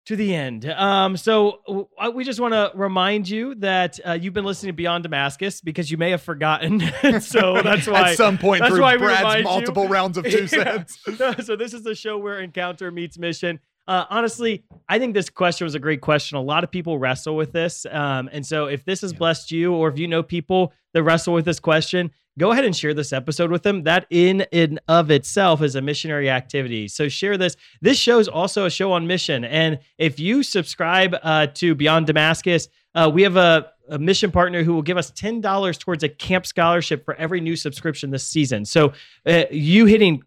[0.06, 0.64] to the end.
[0.68, 5.02] Um, so we just want to remind you that uh, you've been listening to Beyond
[5.02, 6.80] Damascus because you may have forgotten.
[7.20, 8.10] so that's why.
[8.12, 9.44] At some point that's through Brad's remind you.
[9.44, 10.84] multiple rounds of two Yeah.
[10.84, 10.98] cents.
[11.44, 13.60] so this is the show where encounter meets mission.
[13.88, 16.36] Uh, honestly, I think this question was a great question.
[16.36, 19.18] A lot of people wrestle with this, um, and so if this has Yeah.
[19.18, 22.76] blessed you, or if you know people that wrestle with this question, go ahead and
[22.76, 23.84] share this episode with them.
[23.84, 26.88] That in and of itself is a missionary activity.
[26.88, 27.56] So share this.
[27.80, 32.06] This show is also a show on mission, and if you subscribe uh, to Beyond
[32.06, 36.02] Damascus, uh, we have a, a mission partner who will give us ten dollars towards
[36.02, 38.64] a camp scholarship for every new subscription this season.
[38.64, 38.92] So
[39.26, 40.22] uh, you hitting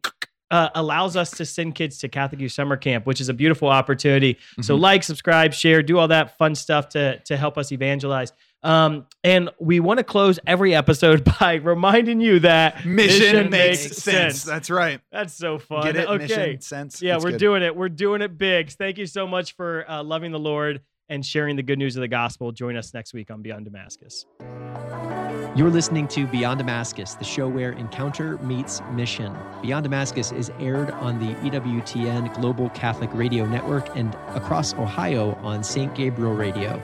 [0.52, 3.68] uh, allows us to send kids to Catholic Youth Summer Camp, which is a beautiful
[3.70, 4.36] opportunity.
[4.62, 4.80] So Mhm.
[4.82, 8.34] like, subscribe, share, do all that fun stuff to to help us evangelize.
[8.62, 14.44] Um, and we want to close every episode by reminding you that Mission, makes, sense.
[14.44, 15.00] That's right.
[15.12, 15.84] That's so fun.
[15.84, 16.08] Get it?
[16.10, 16.18] Okay.
[16.28, 17.02] Mission sense.
[17.02, 17.40] Yeah, It's we're good.
[17.40, 17.76] doing it.
[17.76, 18.70] We're doing it big.
[18.72, 22.02] Thank you so much for uh, loving the Lord and sharing the good news of
[22.02, 22.52] the gospel.
[22.52, 24.26] Join us next week on Beyond Damascus.
[25.56, 29.36] You're listening to Beyond Damascus, the show where encounter meets mission.
[29.64, 35.64] Beyond Damascus is aired on the EWTN Global Catholic Radio Network and across Ohio on
[35.64, 35.94] St.
[35.96, 36.80] Gabriel Radio.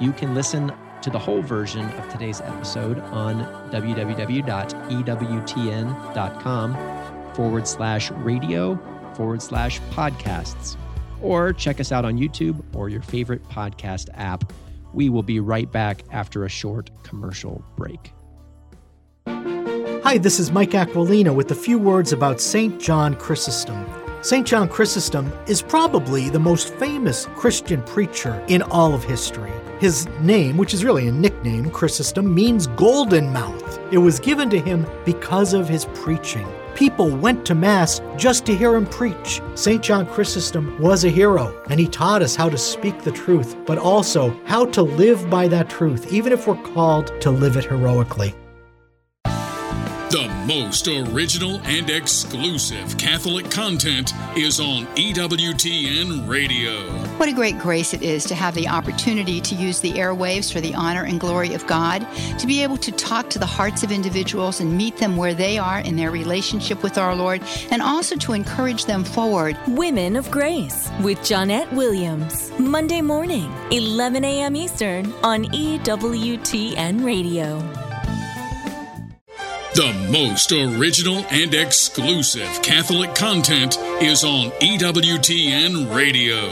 [0.00, 4.54] You can listen to the whole version of today's episode on www.ewtn.com
[7.34, 8.78] forward slash radio
[9.14, 10.76] forward slash podcasts.
[11.20, 14.52] or check us out on YouTube or your favorite podcast app.
[14.94, 18.12] We will be right back after a short commercial break.
[19.26, 22.80] Hi, this is Mike Aquilina with a few words about St.
[22.80, 23.84] John Chrysostom.
[24.22, 24.46] St.
[24.46, 29.52] John Chrysostom is probably the most famous Christian preacher in all of history.
[29.78, 33.78] His name, which is really a nickname, Chrysostom, means golden mouth.
[33.92, 36.48] It was given to him because of his preaching.
[36.74, 39.40] People went to Mass just to hear him preach.
[39.54, 39.80] St.
[39.80, 43.78] John Chrysostom was a hero, and he taught us how to speak the truth, but
[43.78, 48.34] also how to live by that truth, even if we're called to live it heroically.
[50.10, 56.80] The most original and exclusive Catholic content is on EWTN Radio.
[57.18, 60.62] What a great grace it is to have the opportunity to use the airwaves for
[60.62, 62.06] the honor and glory of God,
[62.38, 65.58] to be able to talk to the hearts of individuals and meet them where they
[65.58, 69.58] are in their relationship with our Lord, and also to encourage them forward.
[69.66, 72.50] Women of Grace with Johnnette Williams.
[72.58, 74.56] Monday morning, 11 a.m.
[74.56, 77.87] Eastern on EWTN Radio.
[79.78, 86.48] The most original and exclusive Catholic content is on EWTN Radio.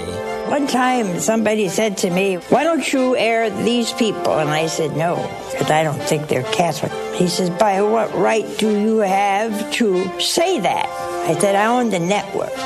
[0.48, 4.38] One time somebody said to me, Why don't you air these people?
[4.38, 5.16] And I said, No,
[5.50, 6.92] because I don't think they're Catholic.
[7.16, 10.86] He says, By what right do you have to say that?
[11.28, 12.56] I said, I own the network.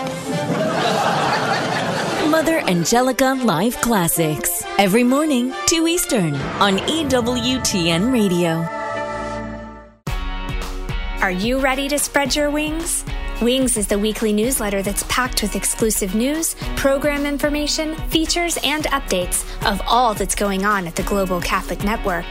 [2.30, 4.62] Mother Angelica Live Classics.
[4.76, 8.79] Every morning, 2 Eastern on EWTN Radio.
[11.20, 13.04] Are you ready to spread your wings?
[13.42, 19.44] Wings is the weekly newsletter that's packed with exclusive news, program information, features, and updates
[19.70, 22.24] of all that's going on at the Global Catholic Network.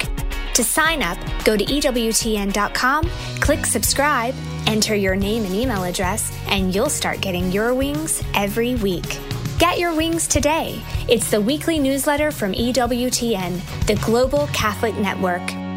[0.56, 4.34] To sign up, go to EWTN.com, click subscribe,
[4.66, 9.20] enter your name and email address, and you'll start getting your wings every week.
[9.60, 10.82] Get your wings today.
[11.08, 15.69] It's the weekly newsletter from EWTN, the Global Catholic Network.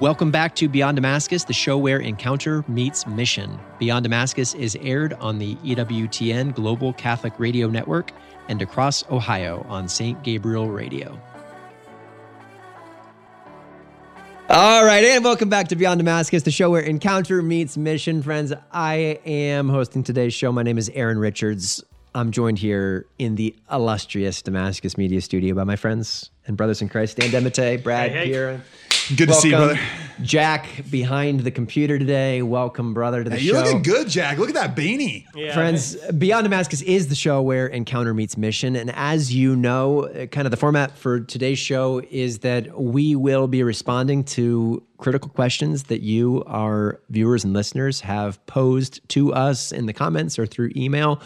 [0.00, 3.60] Welcome back to Beyond Damascus, the show where encounter meets mission.
[3.78, 8.10] Beyond Damascus is aired on the EWTN Global Catholic Radio Network
[8.48, 10.22] and across Ohio on St.
[10.22, 11.20] Gabriel Radio.
[14.48, 18.22] All right, and welcome back to Beyond Damascus, the show where encounter meets mission.
[18.22, 20.50] Friends, I am hosting today's show.
[20.50, 21.84] My name is Aaron Richards.
[22.14, 26.88] I'm joined here in the illustrious Damascus Media Studio by my friends and brothers in
[26.88, 28.24] Christ, Dan DeMatte, Brad, Hey, hey.
[28.26, 28.62] Kieran.
[29.16, 29.78] Good to see you, brother.
[30.22, 32.42] Jack behind the computer today.
[32.42, 33.62] Welcome, brother, to the Hey, you're show.
[33.64, 34.38] looking good, Jack.
[34.38, 35.24] Look at that beanie.
[35.34, 35.52] Yeah.
[35.52, 38.76] Friends, Beyond Damascus is the show where encounter meets mission.
[38.76, 43.16] And as you know, uh, kind of the format for today's show is that we
[43.16, 49.32] will be responding to critical questions that you, our viewers and listeners, have posed to
[49.32, 51.20] us in the comments or through email.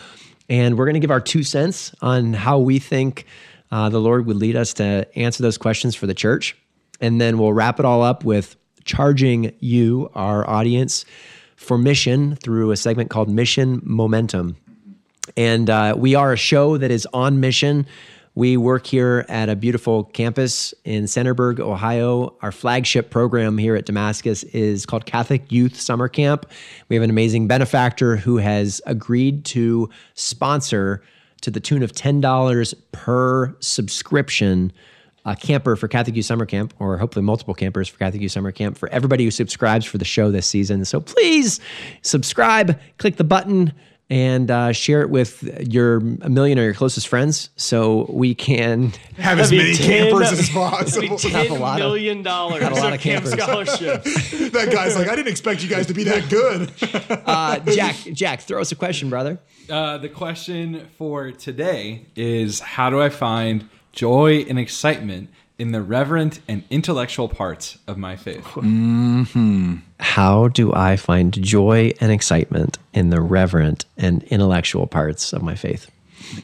[0.49, 3.27] And we're going to give our two cents on how we think
[3.71, 6.57] uh, the Lord would lead us to answer those questions for the church.
[7.01, 11.05] And then we'll wrap it all up with charging you, our audience,
[11.57, 14.57] for mission through a segment called Mission Momentum.
[15.37, 17.87] And uh, we are a show that is on mission.
[18.37, 22.37] We work here at a beautiful campus in Centerburg, Ohio.
[22.43, 26.51] Our flagship program here at Damascus is called Catholic Youth Summer Camp.
[26.89, 31.05] We have an amazing benefactor who has agreed to sponsor
[31.43, 34.73] to the tune of $10 per subscription
[35.27, 38.53] a camper for Catholic Youth Summer Camp, or hopefully multiple campers for Catholic Youth Summer
[38.53, 40.85] Camp for everybody who subscribes for the show this season.
[40.85, 41.61] So please
[42.03, 43.73] subscribe, click the button,
[44.11, 48.93] and uh, share it with your a million or your closest friends, so we can
[49.17, 51.19] Have as many 10 campers as that'd possible.
[51.19, 53.33] Have a $10 lot of- million dollars a lot of of camp campers.
[53.43, 54.31] scholarships.
[54.53, 56.71] that guy's like, I didn't expect you guys to be that good.
[57.27, 57.97] uh, Jack.
[58.13, 59.39] Jack, throw us a question, brother.
[59.71, 65.83] Uh, the question for today is How do I find joy and excitement in the
[65.83, 68.45] reverent and intellectual parts of my faith?
[70.01, 75.55] How do I find joy and excitement in the reverent and intellectual parts of my
[75.55, 75.91] faith?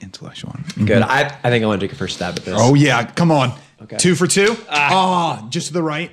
[0.00, 0.54] Intellectual.
[0.84, 1.02] Good.
[1.02, 2.54] I, I think I want to take a first stab at this.
[2.56, 3.52] Oh yeah, come on.
[3.82, 3.96] Okay.
[3.96, 4.56] Two for two.
[4.68, 6.10] Ah, just to the right.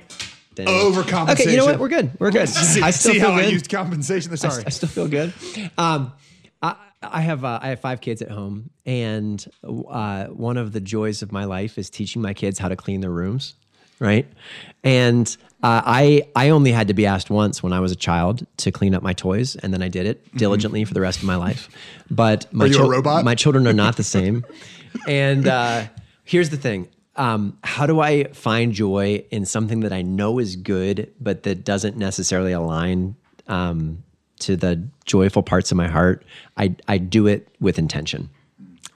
[0.54, 0.66] Dang.
[0.66, 1.40] Overcompensation.
[1.40, 1.78] Okay, you know what?
[1.78, 2.10] We're good.
[2.18, 2.48] We're good.
[2.48, 4.32] See, I still see feel how I used compensation.
[4.32, 4.64] I, Sorry.
[4.66, 5.32] I still feel good.
[5.76, 6.12] Um,
[6.60, 10.80] I, I have uh, I have five kids at home, and uh, one of the
[10.80, 13.54] joys of my life is teaching my kids how to clean their rooms,
[14.00, 14.26] right?
[14.82, 18.44] And uh, I I only had to be asked once when I was a child
[18.58, 21.24] to clean up my toys, and then I did it diligently for the rest of
[21.24, 21.68] my life.
[22.10, 22.74] But my Mm-hmm.
[22.82, 23.24] you a robot?
[23.24, 24.44] My children are not the same.
[25.06, 25.84] and uh,
[26.24, 26.88] here's the thing.
[27.14, 31.64] Um, how do I find joy in something that I know is good, but that
[31.64, 33.16] doesn't necessarily align
[33.48, 34.04] um,
[34.38, 36.24] to the joyful parts of my heart,
[36.56, 38.30] I I do it with intention.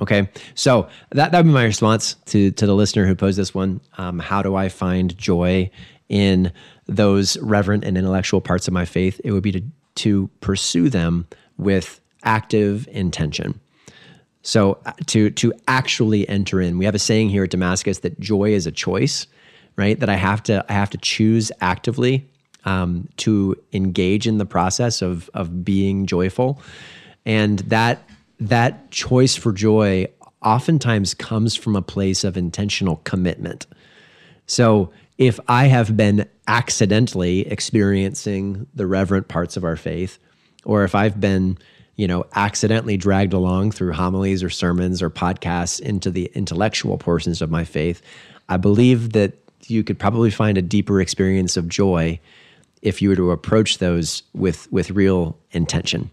[0.01, 3.55] Okay, so that that would be my response to to the listener who posed this
[3.55, 3.81] one.
[3.99, 5.71] Um, how do I find joy
[6.09, 6.53] in
[6.87, 9.21] those reverent and intellectual parts of my faith?
[9.23, 9.63] It would be to
[9.95, 11.27] to pursue them
[11.57, 13.61] with active intention.
[14.43, 18.19] So uh, to to actually enter in, we have a saying here at Damascus that
[18.19, 19.27] joy is a choice,
[19.77, 19.99] right?
[20.01, 22.29] That I have to I have to choose actively
[22.65, 26.61] um, to engage in the process of of being joyful,
[27.25, 28.09] and that
[28.41, 30.07] that choice for joy
[30.43, 33.67] oftentimes comes from a place of intentional commitment.
[34.47, 40.19] So if I have been accidentally experiencing the reverent parts of our faith,
[40.65, 41.59] or if I've been
[41.97, 47.43] you know, accidentally dragged along through homilies or sermons or podcasts into the intellectual portions
[47.43, 48.03] of my faith,
[48.49, 49.35] I believe that
[49.67, 52.19] you could probably find a deeper experience of joy
[52.83, 56.11] if you were to approach those with with real intention.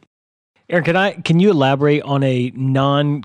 [0.69, 3.23] Aaron, can I can you elaborate on a non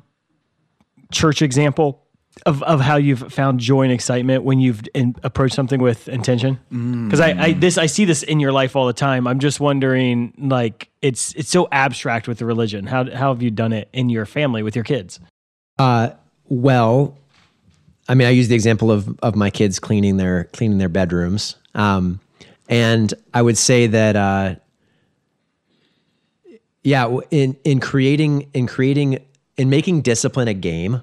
[1.12, 2.00] church example
[2.46, 6.58] of, of how you've found joy and excitement when you've in, approached something with intention?
[6.70, 9.26] Because I, I this I see this in your life all the time.
[9.26, 12.86] I'm just wondering, like it's it's so abstract with the religion.
[12.86, 15.20] How how have you done it in your family with your kids?
[15.78, 16.10] Uh,
[16.46, 17.16] well,
[18.08, 21.56] I mean, I use the example of of my kids cleaning their cleaning their bedrooms,
[21.74, 22.20] um,
[22.68, 24.16] and I would say that.
[24.16, 24.54] Uh,
[26.84, 29.18] yeah, in in creating in creating
[29.56, 31.00] in making discipline a game,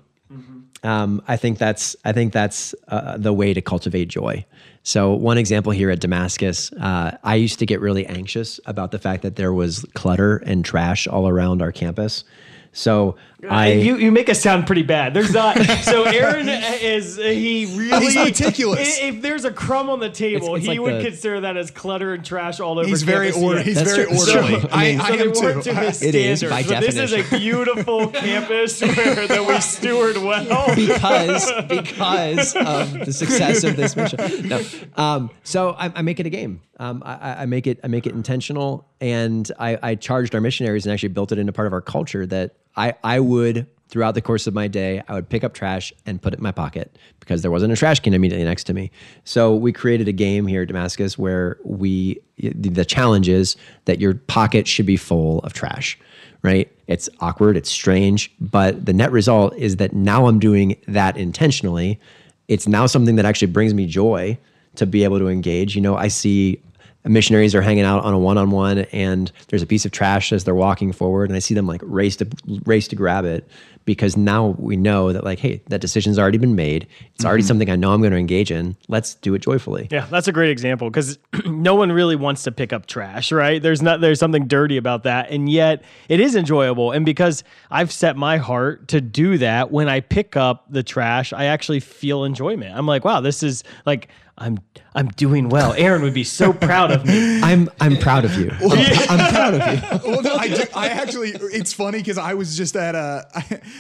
[0.84, 4.46] um, I think that's I think that's uh, the way to cultivate joy.
[4.84, 9.00] So one example here at Damascus, uh, I used to get really anxious about the
[9.00, 12.24] fact that there was clutter and trash all around our campus.
[12.74, 13.18] So
[13.50, 15.14] I you you make us sound pretty bad.
[15.14, 15.58] There's not.
[15.84, 18.98] so Aaron is he really He's meticulous.
[19.00, 21.42] If, if there's a crumb on the table, It's- it's he like would the- consider
[21.42, 22.88] that as clutter and trash all over.
[22.88, 23.44] He's very campus.
[23.44, 23.62] order.
[23.62, 24.18] He's That's very true.
[24.18, 24.62] orderly.
[24.62, 25.72] So, I, I mean- I so they am weren't too.
[25.74, 29.60] to his It is, standards, by but this is a beautiful campus where that we
[29.60, 30.74] steward well.
[30.76, 34.48] because because of the success of this mission.
[34.48, 34.62] No.
[34.96, 36.62] Um, so I, I make it a game.
[36.82, 40.84] Um, I, I make it I make it intentional, and I, I charged our missionaries
[40.84, 44.22] and actually built it into part of our culture that I I would throughout the
[44.22, 46.98] course of my day I would pick up trash and put it in my pocket
[47.20, 48.90] because there wasn't a trash can immediately next to me.
[49.26, 54.00] So we created a game here at Damascus where we the, the challenge is that
[54.00, 56.00] your pocket should be full of trash
[56.44, 56.72] right?
[56.88, 62.00] It's awkward, it's strange, but the net result is that now I'm doing that intentionally.
[62.48, 64.40] It's now something that actually brings me joy
[64.76, 65.76] to be able to engage.
[65.76, 66.60] You know, I see
[67.06, 70.56] missionaries are hanging out on a one-on-one and there's a piece of trash as they're
[70.56, 72.28] walking forward and I see them like race to
[72.66, 73.50] race to grab it
[73.86, 76.88] because now we know that like hey, that decision's already been made.
[77.16, 77.48] It's already mm-hmm.
[77.48, 78.76] something I know I'm going to engage in.
[78.88, 79.88] Let's do it joyfully.
[79.92, 83.62] Yeah, that's a great example because no one really wants to pick up trash, right?
[83.62, 86.92] There's not there's something dirty about that, and yet it is enjoyable.
[86.92, 91.34] And because I've set my heart to do that, when I pick up the trash,
[91.34, 92.78] I actually feel enjoyment.
[92.78, 94.60] I'm like, wow, this is like I'm
[94.96, 95.74] I'm doing well.
[95.74, 97.42] Aaron would be so proud of me.
[97.44, 98.52] I'm I'm proud of you.
[98.62, 99.62] I'm, I'm proud of
[100.04, 100.10] you.
[100.12, 103.26] well, no, I, do- I actually, it's funny because I was just at a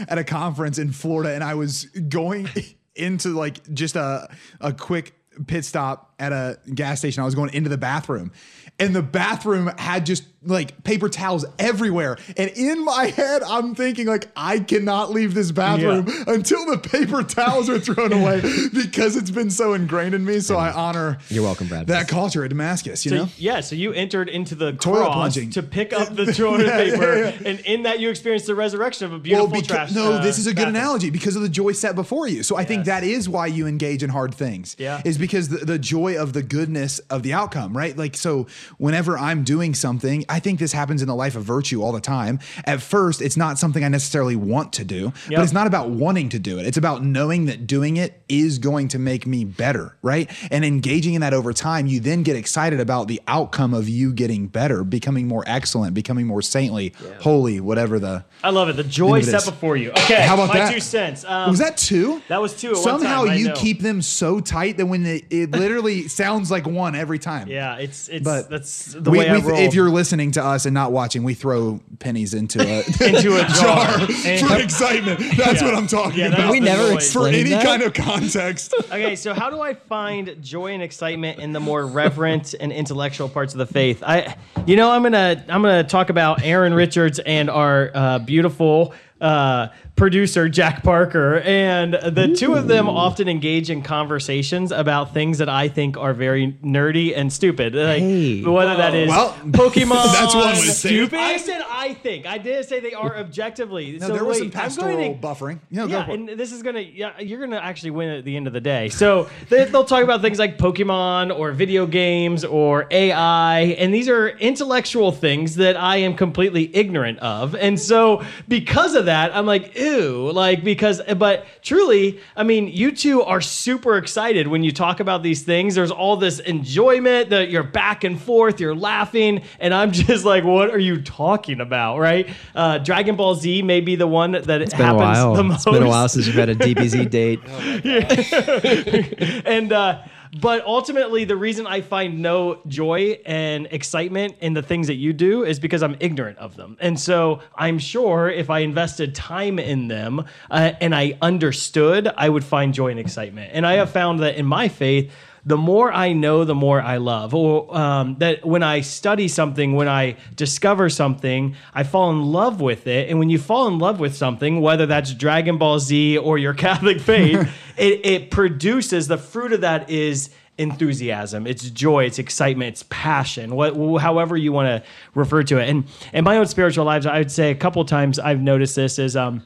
[0.08, 2.48] at a conference in Florida, and I was going
[2.96, 5.14] into like just a a quick
[5.48, 7.22] pit stop at a gas station.
[7.22, 8.32] I was going into the bathroom,
[8.80, 12.18] and the bathroom had just like paper towels everywhere.
[12.36, 17.22] And in my head, I'm thinking like I cannot leave this bathroom until the paper
[17.22, 18.42] towels are thrown away
[18.74, 20.40] because it's been so ingrained in me.
[20.40, 21.86] So I honor You're welcome, Brad.
[21.88, 23.06] that culture at Damascus.
[23.06, 23.28] You So, know.
[23.38, 25.50] yeah, so you entered into the Toilet cross plunging.
[25.52, 27.50] to pick up the toilet Yeah, yeah, paper, yeah.
[27.50, 29.92] and in that you experienced the resurrection of a beautiful Well, beca- trash.
[29.92, 30.76] no, uh, this is a good bathroom.
[30.76, 32.42] analogy because of the joy set before you.
[32.42, 34.76] So I think that is why you engage in hard things.
[34.80, 35.02] Yeah.
[35.06, 37.96] Is because the, the joy of the goodness of the outcome, right?
[37.96, 38.48] Like, so
[38.80, 42.00] whenever I'm doing something, I think this happens in the life of virtue all the
[42.02, 42.40] time.
[42.66, 45.14] At first, it's not something I necessarily want to do, Yep.
[45.30, 46.66] but it's not about wanting to do it.
[46.66, 50.30] It's about knowing that doing it is going to make me better, right?
[50.50, 54.14] And engaging in that over time, you then get excited about the outcome of you
[54.14, 58.24] getting better, becoming more excellent, becoming more saintly, holy, whatever the.
[58.44, 58.76] I love it.
[58.78, 59.92] The joy set before you.
[59.92, 60.74] Okay, How about my that?
[60.74, 61.26] two cents.
[61.26, 62.22] Um, was that two?
[62.28, 62.70] That was two.
[62.70, 63.56] At one Somehow time, you know.
[63.56, 67.48] keep them so tight that when it, it literally sounds like one every time.
[67.48, 69.58] Yeah, it's it's But that's the We, way I roll.
[69.58, 73.46] if you're listening to us and not watching, we throw pennies into a into a
[73.60, 75.20] jar, And- for excitement.
[75.36, 75.66] That's Yeah.
[75.68, 76.52] what I'm talking Yeah, about.
[76.52, 77.12] We never noise.
[77.12, 77.64] for any that?
[77.66, 78.76] kind of context.
[78.92, 83.28] okay, so how do I find joy and excitement in the more reverent and intellectual
[83.30, 84.04] parts of the faith?
[84.06, 84.36] I,
[84.68, 89.70] you know, I'm gonna I'm gonna talk about Aaron Richards and our uh, beautiful uh,
[90.06, 95.48] producer Jack Parker, and the two of them often engage in conversations about things that
[95.48, 97.76] I think are very nerdy and stupid.
[97.76, 98.42] Like Hey.
[98.42, 100.12] whether that is Well, Pokemon.
[100.12, 100.74] that's one way to say it.
[100.74, 101.20] stupid.
[101.20, 102.26] I said I think.
[102.26, 104.00] I didn't say they are objectively.
[104.00, 105.60] No, so there was wait, some I'm pastoral to- buffering.
[105.70, 106.20] No, go yeah, for it.
[106.20, 108.90] and this is gonna yeah, you're gonna actually win at the end of the day.
[108.90, 114.10] So they, they'll talk about things like Pokemon or video games or AI, and these
[114.10, 117.54] are intellectual things that I am completely ignorant of.
[117.54, 122.92] And so because of that, I'm like, ew, like because but truly, I mean, you
[122.92, 125.76] two are super excited when you talk about these things.
[125.76, 130.44] There's all this enjoyment that you're back and forth, you're laughing, and I'm just like,
[130.44, 132.30] what are you talking about, right?
[132.56, 135.34] Uh, Dragon Ball Z may be the one that It's been a happens while.
[135.36, 135.68] the most.
[135.68, 137.40] It's been a while since you've had a DBZ date.
[139.46, 140.02] and uh,
[140.40, 145.12] but ultimately, the reason I find no joy and excitement in the things that you
[145.12, 146.78] do is because I'm ignorant of them.
[146.80, 152.30] And so I'm sure if I invested time in them uh, and I understood, I
[152.30, 153.52] would find joy and excitement.
[153.54, 155.12] And I have found that in my faith.
[155.46, 157.34] The more I know, the more I love.
[157.34, 162.62] Or um, that when I study something, when I discover something, I fall in love
[162.62, 163.10] with it.
[163.10, 166.54] And when you fall in love with something, whether that's Dragon Ball Z or your
[166.66, 171.48] Catholic faith, it, it produces the fruit of that is enthusiasm.
[171.48, 172.06] It's joy.
[172.06, 172.74] It's excitement.
[172.74, 173.56] It's passion.
[173.56, 175.70] What however you want to refer to it.
[175.70, 179.00] And in my own spiritual lives i would say a couple times i've noticed this
[179.00, 179.44] is um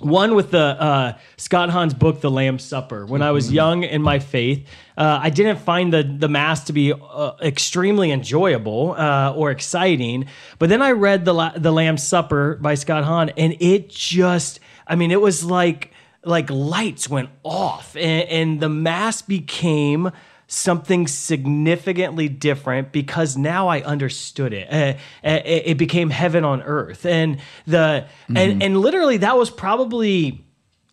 [0.00, 3.06] one with the uh, Scott Hahn's book, The Lamb's Supper.
[3.06, 4.66] When I was young in my faith,
[4.96, 10.26] uh, I didn't find the the mass to be uh, extremely enjoyable uh, or exciting.
[10.58, 14.60] But then I read the La- the Lamb's Supper by Scott Hahn, and it just,
[14.86, 15.92] I mean, it was like
[16.24, 20.10] like lights went off, and, and the mass became
[20.54, 24.68] something significantly different because now I understood it.
[24.70, 29.50] Uh, uh, it, it became heaven on earth, and the and and literally that was
[29.50, 30.44] probably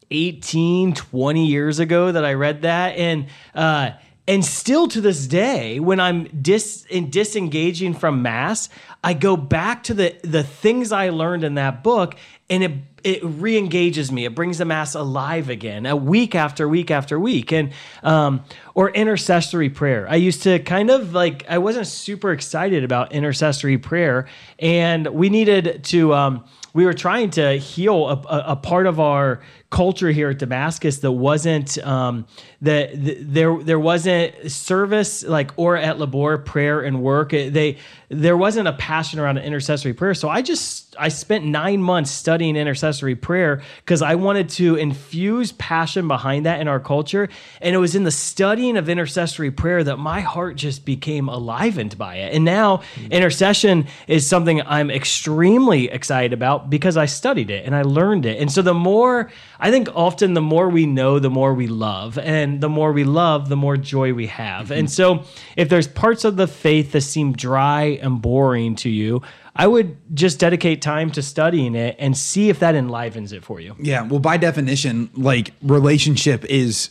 [0.10, 3.92] 18, 20 years ago that I read that, and uh,
[4.28, 8.70] and still to this day, when I'm dis in disengaging from mass,
[9.04, 12.16] I go back to the the things I learned in that book,
[12.50, 12.72] and it
[13.04, 14.26] it re-engages me.
[14.26, 17.72] It brings the mass alive again, a week after week after week, and
[18.04, 18.44] um,
[18.76, 20.08] or intercessory prayer.
[20.08, 24.28] I used to kind of like I wasn't super excited about intercessory prayer,
[24.60, 26.14] and we needed to.
[26.14, 29.42] Um, we were trying to heal a, a, a part of our
[29.72, 32.28] culture here at Damascus that wasn't um,
[32.62, 37.32] that th- there there wasn't service like ora et labora prayer and work.
[37.32, 37.78] They
[38.10, 40.14] there wasn't a passion around intercessory prayer.
[40.14, 45.54] So I just I spent nine months studying intercessory prayer because I wanted to infuse
[45.54, 47.30] passion behind that in our culture.
[47.62, 51.98] And it was in the studying of intercessory prayer that my heart just became alivened
[51.98, 52.34] by it.
[52.34, 57.84] And now intercession is something I'm extremely excited about because I studied it and I
[57.84, 58.42] learned it.
[58.42, 59.32] And so the more
[59.64, 62.18] I think often the more we know, the more we love.
[62.18, 64.72] And the more we love, the more joy we have.
[64.72, 65.24] And mm-hmm.
[65.24, 65.24] so
[65.56, 69.22] if there's parts of the faith that seem dry and boring to you,
[69.56, 73.60] I would just dedicate time to studying it and see if that enlivens it for
[73.60, 73.76] you.
[73.80, 76.90] Yeah, well, by definition, like relationship is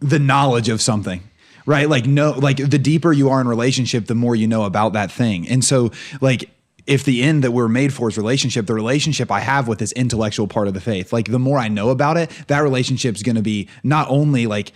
[0.00, 1.22] the knowledge of something.
[1.64, 1.88] Right?
[1.88, 5.12] Like no like the deeper you are in relationship, the more you know about that
[5.12, 5.48] thing.
[5.48, 6.50] And so like
[6.86, 9.92] if the end that we're made for is relationship, the relationship I have with this
[9.92, 13.22] intellectual part of the faith, like the more I know about it, that relationship is
[13.22, 14.72] going to be not only like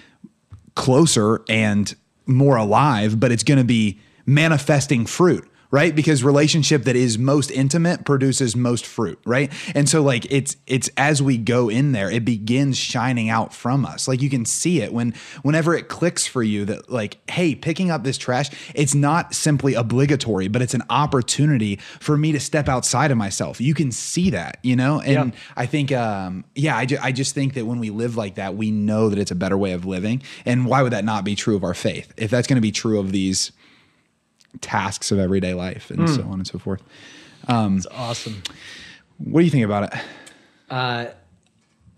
[0.74, 1.94] closer and
[2.26, 5.94] more alive, but it's going to be manifesting fruit, right?
[5.94, 9.52] Because relationship that is most intimate produces most fruit, right?
[9.74, 13.84] And so like it's it's as we go in there, it begins shining out from
[13.84, 14.08] us.
[14.08, 15.12] Like you can see it when
[15.42, 19.74] whenever it clicks for you that like, hey, picking up this trash, it's not simply
[19.74, 23.60] obligatory, but it's an opportunity for me to step outside of myself.
[23.60, 25.02] You can see that, you know?
[25.02, 28.36] And I think um yeah, I, ju- I just think that when we live like
[28.36, 30.22] that, we know that it's a better way of living.
[30.46, 32.14] And why would that not be true of our faith?
[32.16, 33.52] If that's going to be true of these
[34.60, 36.82] tasks of everyday life and so on and so forth.
[37.48, 38.42] Um, It's awesome.
[39.18, 40.00] what do you think about it?
[40.70, 41.06] Uh,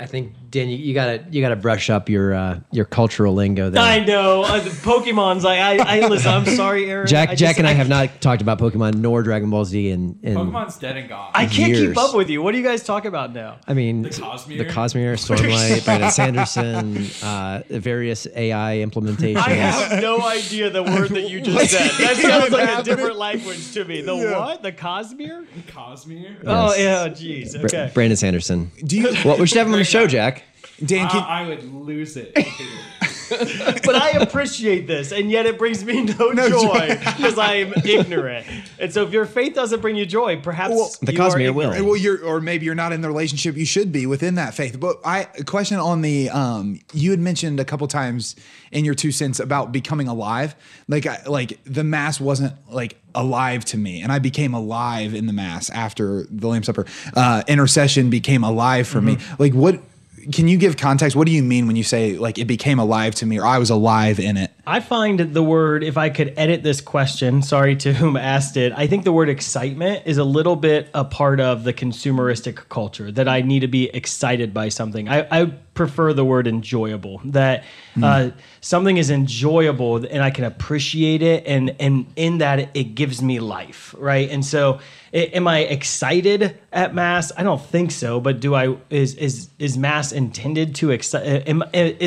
[0.00, 3.68] I think Dan, you, you gotta you gotta brush up your uh, your cultural lingo
[3.68, 3.82] there.
[3.82, 4.42] I know.
[4.44, 7.06] Uh, the Pokemon's like, I, I listen, I'm sorry, Aaron.
[7.08, 9.90] Jack, I Jack, just- and I, have not talked about Pokemon nor Dragon Ball Z
[9.90, 11.32] in, in Pokemon's dead and gone.
[11.34, 11.88] I can't years.
[11.88, 12.40] keep up with you.
[12.42, 13.58] What do you guys talk about now?
[13.66, 14.58] I mean, The Cosmere?
[14.58, 16.10] the Cosmere, Stormlight, Brandon
[16.52, 19.36] Sanderson, uh, the various AI implementations.
[19.38, 21.90] I have no idea the word that you just said.
[22.06, 24.00] That sounds like a different language to me.
[24.02, 24.62] The what?
[24.62, 25.44] The Cosmere?
[25.66, 26.36] Cosmere?
[26.46, 26.78] Oh, Yes.
[26.78, 27.60] yeah, jeez.
[27.60, 27.90] Br- Okay.
[27.92, 28.70] Brandon Sanderson.
[28.84, 30.44] Do you, Well, we should have him on the show, Jack.
[30.84, 31.08] Dan?
[31.08, 32.36] Can, I, I would lose it.
[33.84, 36.58] but I appreciate this, and yet it brings me no, No joy.
[36.58, 38.46] joy because I am ignorant.
[38.78, 41.70] And so, if your faith doesn't bring you joy, perhaps The you are Cosmere will.
[41.84, 44.78] Well, you're, or maybe you're not in the relationship you should be within that faith.
[44.78, 48.36] But I question on the, um, you had mentioned a couple times
[48.72, 50.54] in your two cents about becoming alive.
[50.88, 55.26] Like, I, like the mass wasn't like alive to me, and I became alive in
[55.26, 56.86] the mass after the Lamb's Supper.
[57.14, 59.18] Uh, intercession became alive for me.
[59.38, 59.80] Like, what?
[60.32, 61.16] Can you give context?
[61.16, 63.58] What do you mean when you say like it became alive to me, or I
[63.58, 64.50] was alive in it?
[64.66, 68.72] I find the word, if I could edit this question, sorry to whom asked it,
[68.76, 73.10] I think the word excitement is a little bit a part of the consumeristic culture
[73.12, 75.08] that I need to be excited by something.
[75.08, 77.64] I, I prefer the word enjoyable, that
[78.02, 81.46] uh, something is enjoyable and I can appreciate it.
[81.46, 84.28] And, and in that, it gives me life, right?
[84.34, 84.80] And so,
[85.14, 86.40] i- am I excited
[86.72, 87.32] at mass?
[87.36, 88.20] I don't think so.
[88.20, 88.76] But do I?
[88.90, 91.46] Is is is mass intended to excite?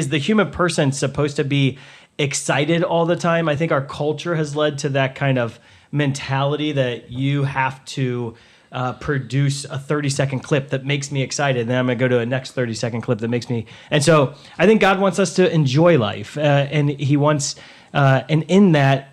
[0.01, 1.77] Is the human person supposed to be
[2.17, 3.49] excited all the time?
[3.49, 5.59] I think our culture has led to that kind of
[5.91, 8.35] mentality that you have to.
[8.71, 11.61] Uh, produce a 30 second clip that makes me excited.
[11.61, 13.65] And Then I'm going to go to a next 30 second clip that makes me.
[13.89, 16.37] And so I think God wants us to enjoy life.
[16.37, 16.41] Uh,
[16.71, 17.55] and He wants,
[17.93, 19.09] uh, and in that,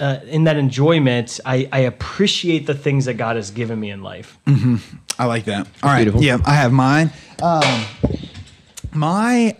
[0.00, 4.02] uh, in that enjoyment, I, I appreciate the things that God has given me in
[4.02, 4.38] life.
[5.18, 5.66] I like that.
[5.82, 5.98] All right.
[6.04, 6.22] beautiful.
[6.22, 7.12] Yeah, I have mine.
[7.42, 7.84] Um,
[8.92, 9.56] my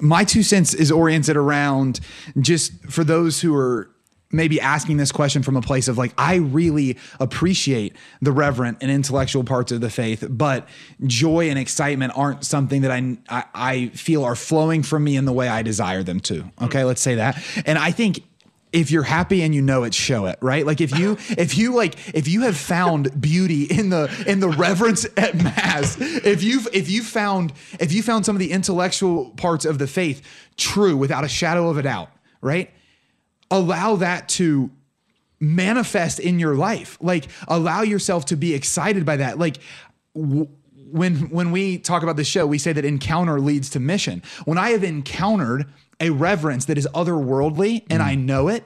[0.00, 2.00] my two cents is oriented around
[2.40, 3.90] just for those who are
[4.32, 8.90] maybe asking this question from a place of like I really appreciate the reverent and
[8.90, 10.68] intellectual parts of the faith, but
[11.06, 15.24] joy and excitement aren't something that I I, I feel are flowing from me in
[15.24, 16.42] the way I desire them to.
[16.42, 16.64] Hmm.
[16.64, 17.42] Okay, let's say that.
[17.66, 18.22] And I think
[18.72, 21.74] if you're happy and you know it show it right like if you if you
[21.74, 26.68] like if you have found beauty in the in the reverence at mass if you've
[26.72, 30.22] if you found if you found some of the intellectual parts of the faith
[30.56, 32.10] true without a shadow of a doubt
[32.40, 32.70] right
[33.50, 34.70] allow that to
[35.40, 36.98] manifest in your life.
[37.00, 39.38] Like allow yourself to be excited by that.
[39.38, 39.58] Like
[40.14, 40.48] w-
[40.92, 44.22] when when we talk about the show we say that encounter leads to mission.
[44.44, 45.66] When i have encountered
[46.00, 48.06] a reverence that is otherworldly and mm.
[48.06, 48.64] i know it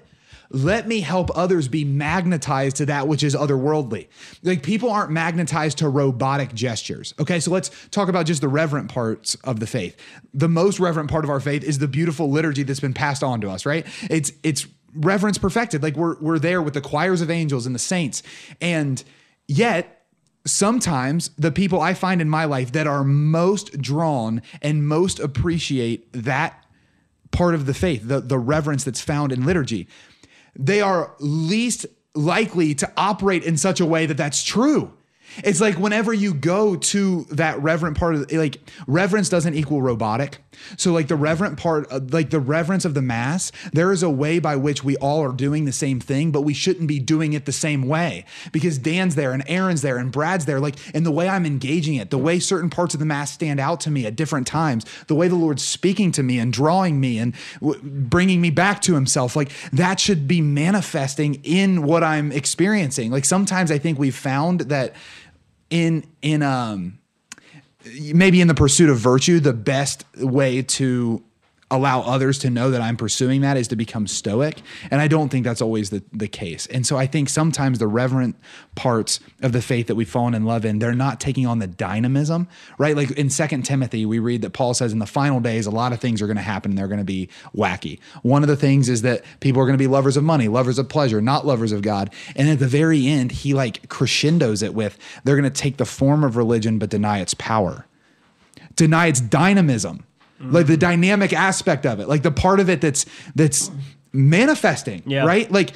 [0.51, 4.09] let me help others be magnetized to that which is otherworldly.
[4.42, 7.14] Like people aren't magnetized to robotic gestures.
[7.18, 9.97] Okay, so let's talk about just the reverent parts of the faith.
[10.32, 13.40] The most reverent part of our faith is the beautiful liturgy that's been passed on
[13.40, 13.86] to us, right?
[14.11, 15.82] It's it's reverence perfected.
[15.82, 18.22] Like we're we're there with the choirs of angels and the saints.
[18.61, 19.03] And
[19.49, 20.03] yet
[20.47, 26.12] sometimes the people I find in my life that are most drawn and most appreciate
[26.12, 26.64] that
[27.30, 29.88] part of the faith, the, the reverence that's found in liturgy,
[30.57, 34.93] they are least likely to operate in such a way that that's true.
[35.43, 40.39] It's like whenever you go to that reverent part of like reverence doesn't equal robotic.
[40.77, 44.11] So like the reverent part, uh, like the reverence of the mass, there is a
[44.11, 47.33] way by which we all are doing the same thing, but we shouldn't be doing
[47.33, 50.61] it the same way because Dan's there and Aaron's there and Brad's there.
[50.61, 53.61] Like in the way I'm engaging it, the way certain parts of the mass stand
[53.61, 57.01] out to me at different times, the way the Lord's speaking to me and drawing
[57.01, 62.03] me and w- bringing me back to Himself, like that should be manifesting in what
[62.03, 63.11] I'm experiencing.
[63.11, 64.95] Like sometimes I think we've found that
[65.71, 66.99] in in um
[68.14, 71.22] maybe in the pursuit of virtue the best way to
[71.71, 74.61] allow others to know that I'm pursuing that is to become stoic
[74.91, 76.67] and I don't think that's always the the case.
[76.67, 78.37] And so I think sometimes the reverent
[78.75, 81.67] parts of the faith that we've fallen in love in they're not taking on the
[81.67, 82.49] dynamism,
[82.79, 82.97] right?
[82.97, 85.93] Like in Second Timothy we read that Paul says in the final days a lot
[85.93, 87.99] of things are going to happen and they're going to be wacky.
[88.23, 90.79] One of the things is that people are going to be lovers of money, lovers
[90.79, 92.12] of pleasure, not lovers of God.
[92.37, 95.85] And at the very end he like crescendos it with they're going to take the
[95.85, 97.87] form of religion but deny its power
[98.77, 100.05] deny its dynamism
[100.41, 102.09] like the dynamic aspect of it.
[102.09, 103.70] Like the part of it that's that's
[104.12, 105.24] manifesting Yeah.
[105.24, 105.51] right?
[105.51, 105.72] Like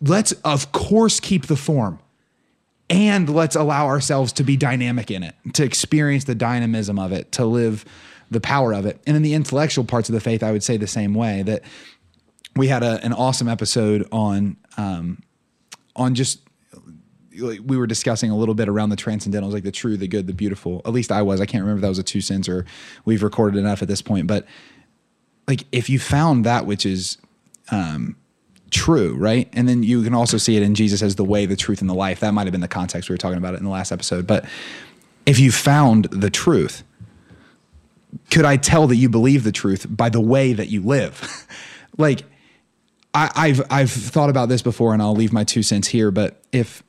[0.00, 1.98] let's of course keep the form.
[2.90, 7.32] And let's allow ourselves to be dynamic in it to experience the dynamism of it
[7.32, 7.84] to live
[8.30, 9.00] the power of it.
[9.06, 11.62] And in the intellectual parts of the faith i would say the same way that
[12.56, 15.22] we had a, an awesome episode on um,
[15.96, 16.40] on just
[17.40, 20.32] we were discussing a little bit around the transcendentals, like the true, the good, the
[20.32, 20.82] beautiful.
[20.84, 21.40] At least I was.
[21.40, 22.64] I can't remember if that was a two cents or
[23.04, 24.26] we've recorded enough at this point.
[24.26, 24.46] But
[25.48, 27.18] like, if you found that which is
[27.70, 28.16] um,
[28.70, 31.56] true, right, and then you can also see it in Jesus as the way, the
[31.56, 32.20] truth, and the life.
[32.20, 34.26] That might have been the context we were talking about it in the last episode.
[34.26, 34.44] But
[35.26, 36.84] if you found the truth,
[38.30, 41.46] could I tell that you believe the truth by the way that you live?
[41.98, 42.22] like,
[43.16, 46.10] I've I've thought about this before, and I'll leave my two cents here.
[46.10, 46.82] But if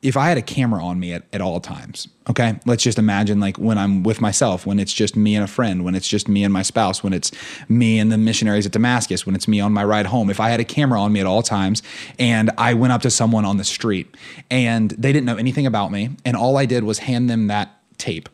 [0.00, 3.40] if I had a camera on me at, at all times, okay, let's just imagine
[3.40, 6.28] like when I'm with myself, when it's just me and a friend, when it's just
[6.28, 7.32] me and my spouse, when it's
[7.68, 10.30] me and the missionaries at Damascus, when it's me on my ride home.
[10.30, 11.82] If I had a camera on me at all times
[12.18, 14.14] and I went up to someone on the street
[14.50, 17.70] and they didn't know anything about me, and all I did was hand them that
[17.98, 18.28] tape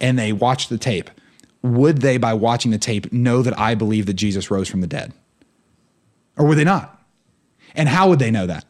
[0.00, 1.10] and they watched the tape,
[1.62, 4.86] would they, by watching the tape, know that I believe that Jesus rose from the
[4.86, 5.12] dead?
[6.36, 7.02] Or would they not?
[7.74, 8.64] And how would they know that?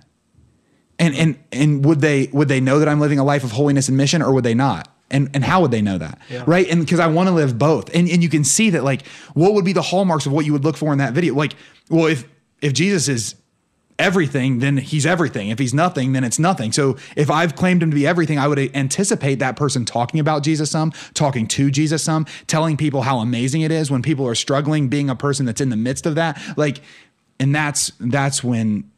[0.98, 3.88] And and and would they would they know that I'm living a life of holiness
[3.88, 4.88] and mission or would they not?
[5.10, 6.18] And and how would they know that?
[6.30, 6.44] Yeah.
[6.46, 6.68] Right?
[6.68, 7.94] And because I want to live both.
[7.94, 10.52] And and you can see that like what would be the hallmarks of what you
[10.52, 11.34] would look for in that video?
[11.34, 11.56] Like,
[11.90, 12.28] well, if
[12.62, 13.34] if Jesus is
[13.98, 15.50] everything, then he's everything.
[15.50, 16.72] If he's nothing, then it's nothing.
[16.72, 20.42] So if I've claimed him to be everything, I would anticipate that person talking about
[20.42, 24.34] Jesus some, talking to Jesus some, telling people how amazing it is when people are
[24.34, 26.40] struggling, being a person that's in the midst of that.
[26.56, 26.80] Like,
[27.38, 28.90] and that's that's when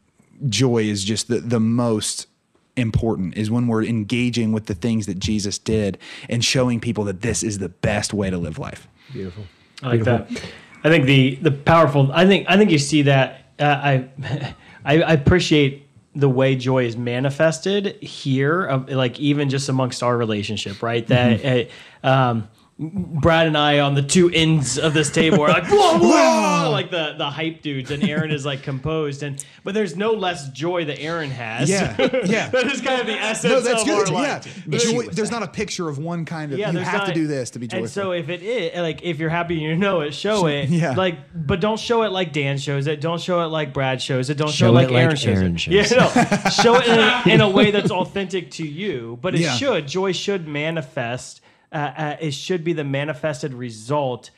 [0.49, 2.27] joy is just the, the most
[2.75, 5.97] important is when we're engaging with the things that Jesus did
[6.29, 8.87] and showing people that this is the best way to live life.
[9.11, 9.45] Beautiful.
[9.81, 10.35] I like Beautiful.
[10.35, 10.43] that.
[10.83, 12.11] I think the the powerful.
[12.13, 13.51] I think I think you see that.
[13.59, 14.09] Uh, I,
[14.85, 20.17] I I appreciate the way joy is manifested here, uh, like even just amongst our
[20.17, 21.05] relationship, right?
[21.07, 22.07] That mm-hmm.
[22.07, 22.49] uh, um,
[22.79, 26.91] Brad and I on the two ends of this table are like whoa, whoa, like
[26.91, 30.85] the the hype dudes, and Aaron is like composed, and but there's no less joy
[30.85, 31.71] that Aaron has.
[31.71, 32.49] Yeah, yeah.
[32.49, 34.07] that is kind of the essence no, that's of good.
[34.09, 34.33] our yeah.
[34.35, 34.67] life.
[34.69, 36.59] Joy, there's not a picture of one kind of.
[36.59, 37.85] Yeah, you have not, to do this to be joyful.
[37.85, 40.69] And so if it is like if you're happy and you know it, show it.
[40.69, 40.93] Yeah.
[40.93, 43.01] Like, but don't show it like Dan shows it.
[43.01, 44.37] Don't show it like Brad shows it.
[44.37, 45.61] Don't show, show it like, Aaron, shows Aaron it.
[45.61, 46.49] Shows yeah, no.
[46.51, 49.17] show it in a, in a way that's authentic to you.
[49.19, 49.55] But it yeah.
[49.55, 54.31] should joy should manifest uh, uh, it should be the manifested result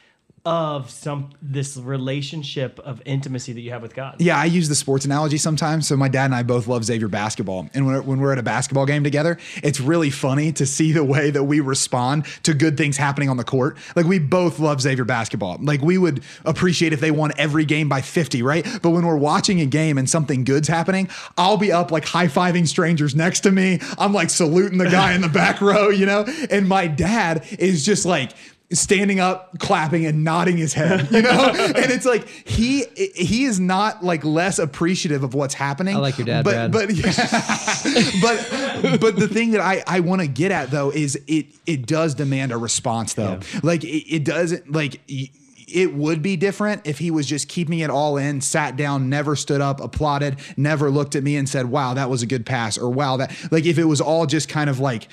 [0.46, 4.16] of some this relationship of intimacy that you have with God.
[4.20, 5.88] Yeah, I use the sports analogy sometimes.
[5.88, 8.44] So my dad and I both love Xavier basketball, and when, when we're at a
[8.44, 12.78] basketball game together, it's really funny to see the way that we respond to good
[12.78, 13.78] things happening on the court.
[13.96, 15.58] Like we both love Xavier basketball.
[15.62, 18.66] Like we would appreciate if they won every game by 50, right?
[18.82, 22.28] But when we're watching a game and something good's happening, I'll be up like high
[22.28, 23.80] fiving strangers next to me.
[23.98, 26.26] I'm like saluting the guy in the back row, you know.
[26.50, 28.32] And my dad is just like
[28.72, 31.07] standing up, clapping, and nodding his head.
[31.20, 35.95] You know, and it's like he he is not like less appreciative of what's happening.
[35.95, 36.72] I like your dad, but Brad.
[36.72, 37.11] but yeah,
[38.22, 41.86] but but the thing that I I want to get at though is it it
[41.88, 43.39] does demand a response though.
[43.53, 43.59] Yeah.
[43.63, 45.01] Like it, it doesn't like.
[45.07, 49.36] it would be different if he was just keeping it all in, sat down, never
[49.36, 52.78] stood up, applauded, never looked at me and said, "Wow, that was a good pass,"
[52.78, 55.07] or "Wow, that." Like if it was all just kind of like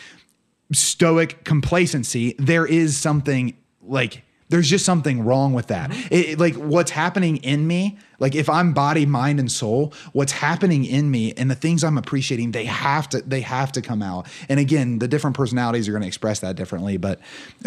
[0.73, 5.91] stoic complacency, there is something like there's just something wrong with that.
[5.91, 6.15] Mm-hmm.
[6.15, 10.85] It, like what's happening in me, like if I'm body, mind, and soul, what's happening
[10.85, 14.27] in me and the things I'm appreciating, they have to they have to come out.
[14.49, 16.97] And again, the different personalities are going to express that differently.
[16.97, 17.21] But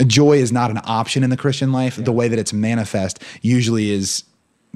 [0.07, 1.97] joy is not an option in the Christian life.
[1.97, 2.05] Yeah.
[2.05, 4.23] The way that it's manifest usually is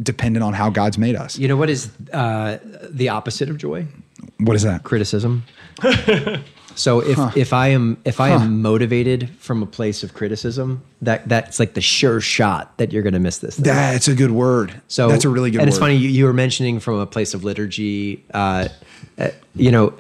[0.02, 1.38] dependent on how God's made us.
[1.38, 2.58] You know what is uh,
[2.90, 3.88] the opposite of joy?
[4.40, 4.84] What is that?
[4.84, 5.44] Criticism.
[6.76, 7.32] So if huh.
[7.36, 8.36] if I am if I huh.
[8.36, 13.04] am motivated from a place of criticism, that that's like the sure shot that you're
[13.04, 13.56] going to miss this.
[13.56, 13.66] Thing.
[13.66, 14.82] That's a good word.
[14.88, 15.58] So that's a really good.
[15.58, 15.64] Word.
[15.64, 15.74] And word.
[15.76, 18.24] it's funny you, you, were mentioning from a place of liturgy.
[18.34, 18.70] Uh,
[19.18, 19.94] uh, you know,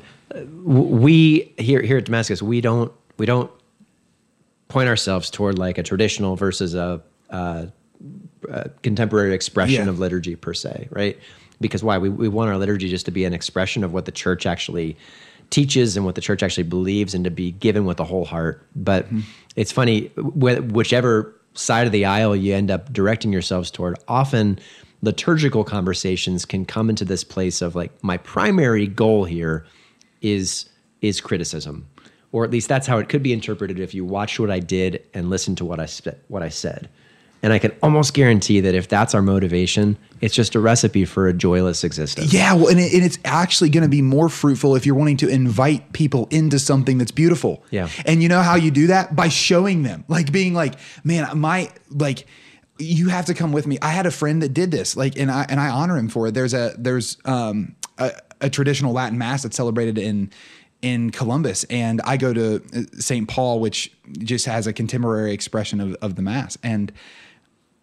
[0.63, 3.51] we here here at Damascus, we don't we don't
[4.67, 7.67] point ourselves toward like a traditional versus a, a,
[8.49, 9.89] a contemporary expression yeah.
[9.89, 11.19] of liturgy per se, right?
[11.61, 14.11] Because why we we want our liturgy just to be an expression of what the
[14.11, 14.97] church actually
[15.53, 18.65] teaches and what the church actually believes and to be given with a whole heart.
[18.75, 19.19] But mm-hmm.
[19.55, 24.59] it's funny, whichever side of the aisle you end up directing yourselves toward, often
[25.03, 29.65] liturgical conversations can come into this place of like, my primary goal here
[30.21, 30.69] is
[31.01, 31.87] is criticism.
[32.31, 35.03] Or at least that's how it could be interpreted if you watched what I did
[35.13, 35.87] and listened to what I
[36.29, 36.89] what I said.
[37.43, 41.27] And I can almost guarantee that if that's our motivation, it's just a recipe for
[41.27, 42.33] a joyless existence.
[42.33, 45.17] Yeah, well, and, it, and it's actually going to be more fruitful if you're wanting
[45.17, 47.61] to invite people into something that's beautiful.
[47.69, 47.89] Yeah.
[48.05, 49.13] And you know how you do that?
[49.15, 52.25] By showing them, like being like, man, my, like,
[52.79, 53.77] you have to come with me.
[53.81, 56.27] I had a friend that did this, like, and I and I honor him for
[56.27, 56.33] it.
[56.33, 60.31] There's a there's um a, a traditional Latin mass that's celebrated in
[60.81, 63.27] in Columbus, and I go to uh, St.
[63.27, 66.91] Paul, which just has a contemporary expression of, of the mass, and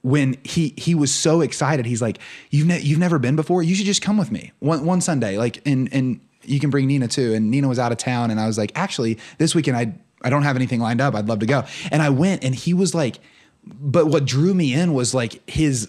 [0.03, 2.19] when he he was so excited, he's like,
[2.51, 3.63] "You've ne- you've never been before.
[3.63, 5.37] You should just come with me one one Sunday.
[5.39, 8.41] Like, and and you can bring Nina too." And Nina was out of town, and
[8.41, 11.15] I was like, "Actually, this weekend I I don't have anything lined up.
[11.15, 13.19] I'd love to go." And I went, and he was like,
[13.65, 15.89] but what drew me in was like his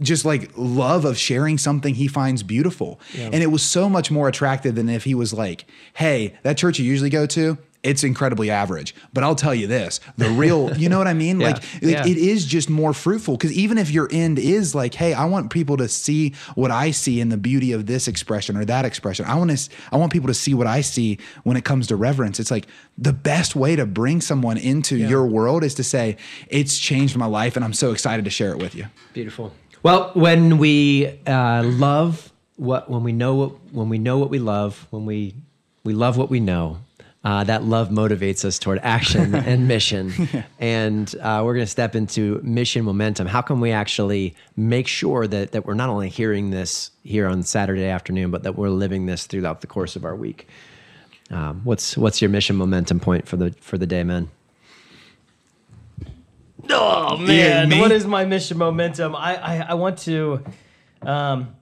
[0.00, 3.00] just like love of sharing something he finds beautiful.
[3.32, 6.78] And it was so much more attractive than if he was like, hey, that church
[6.78, 8.94] you usually go to, it's incredibly average.
[9.12, 11.40] But I'll tell you this the real, you know what I mean?
[11.40, 11.46] Yeah.
[11.48, 12.06] Like, Yeah.
[12.06, 15.50] it is just more fruitful because even if your end is like, hey, I want
[15.50, 19.26] people to see what I see in the beauty of this expression or that expression.
[19.26, 21.96] I want to, I want people to see what I see when it comes to
[21.96, 22.40] reverence.
[22.40, 22.66] It's like
[22.98, 26.16] the best way to bring someone into your world is to say,
[26.48, 28.86] it's changed my life and I'm so excited to share it with you.
[29.12, 29.52] Beautiful.
[29.82, 34.38] Well, when we uh, love what, when we know what, when we know what we
[34.38, 35.34] love, when we
[35.84, 36.78] we love what we know,
[37.24, 40.12] uh, that love motivates us toward action and mission.
[40.58, 43.26] And uh, we're going to step into mission momentum.
[43.26, 47.42] How can we actually make sure that that we're not only hearing this here on
[47.42, 50.46] Saturday afternoon, but that we're living this throughout the course of our week?
[51.30, 54.30] Um, what's what's your mission momentum point for the for the day, man?
[56.70, 57.80] Oh man, me?
[57.80, 59.16] what is my mission momentum?
[59.16, 60.44] I I, I want to.
[61.02, 61.56] Um,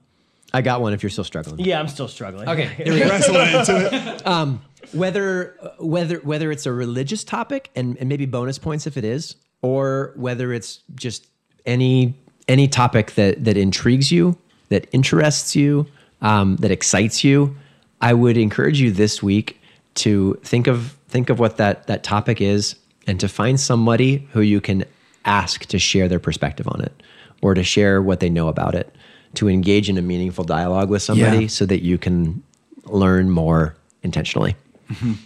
[0.53, 0.93] I got one.
[0.93, 1.59] If you're still struggling.
[1.59, 2.47] yeah, I'm still struggling.
[2.47, 4.17] Okay, here we go.
[4.25, 4.61] Um,
[4.93, 9.35] whether whether whether it's a religious topic and, and maybe bonus points if it is,
[9.61, 11.27] or whether it's just
[11.65, 12.13] any
[12.47, 14.37] any topic that that intrigues you,
[14.69, 15.87] that interests you,
[16.21, 17.55] um, that excites you,
[18.01, 19.59] I would encourage you this week
[19.95, 22.75] to think of think of what that that topic is,
[23.07, 24.85] and to find somebody who you can
[25.25, 27.03] ask to share their perspective on it,
[27.41, 28.93] or to share what they know about it,
[29.35, 31.47] to engage in a meaningful dialogue with somebody, Yeah.
[31.47, 32.43] so that you can
[32.85, 34.55] learn more intentionally.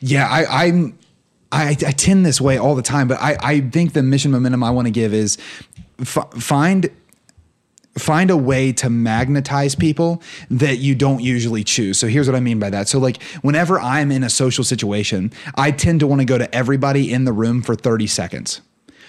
[0.00, 0.98] Yeah, I, I'm.
[1.52, 4.62] I, I tend this way all the time, but I, I think the mission momentum
[4.62, 5.38] I want to give is
[6.00, 6.90] f- find
[7.96, 11.98] find a way to magnetize people that you don't usually choose.
[11.98, 12.88] So here's what I mean by that.
[12.88, 16.52] So like whenever I'm in a social situation, I tend to want to go to
[16.54, 18.60] everybody in the room for 30 seconds.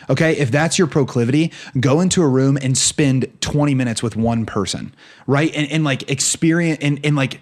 [0.09, 1.51] Okay, if that's your proclivity,
[1.81, 4.95] go into a room and spend 20 minutes with one person,
[5.25, 5.53] right?
[5.53, 7.41] And, and like experience and, and like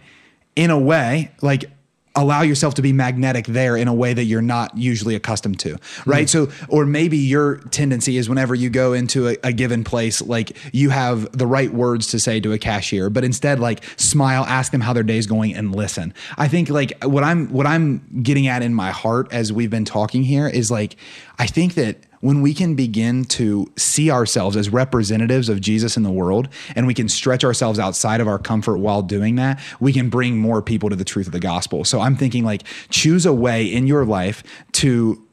[0.55, 1.65] in a way, like
[2.15, 5.69] allow yourself to be magnetic there in a way that you're not usually accustomed to,
[5.69, 6.09] mm-hmm.
[6.09, 6.29] right?
[6.29, 10.55] So, or maybe your tendency is whenever you go into a, a given place, like
[10.73, 14.71] you have the right words to say to a cashier, but instead, like smile, ask
[14.71, 16.13] them how their day's going, and listen.
[16.37, 19.85] I think like what I'm what I'm getting at in my heart as we've been
[19.85, 20.95] talking here is like
[21.37, 26.01] I think that when we can begin to see ourselves as representatives of Jesus in
[26.01, 29.93] the world and we can stretch ourselves outside of our comfort while doing that, we
[29.93, 31.85] can bring more people to the truth of the gospel.
[31.85, 35.24] So I'm thinking like choose a way in your life to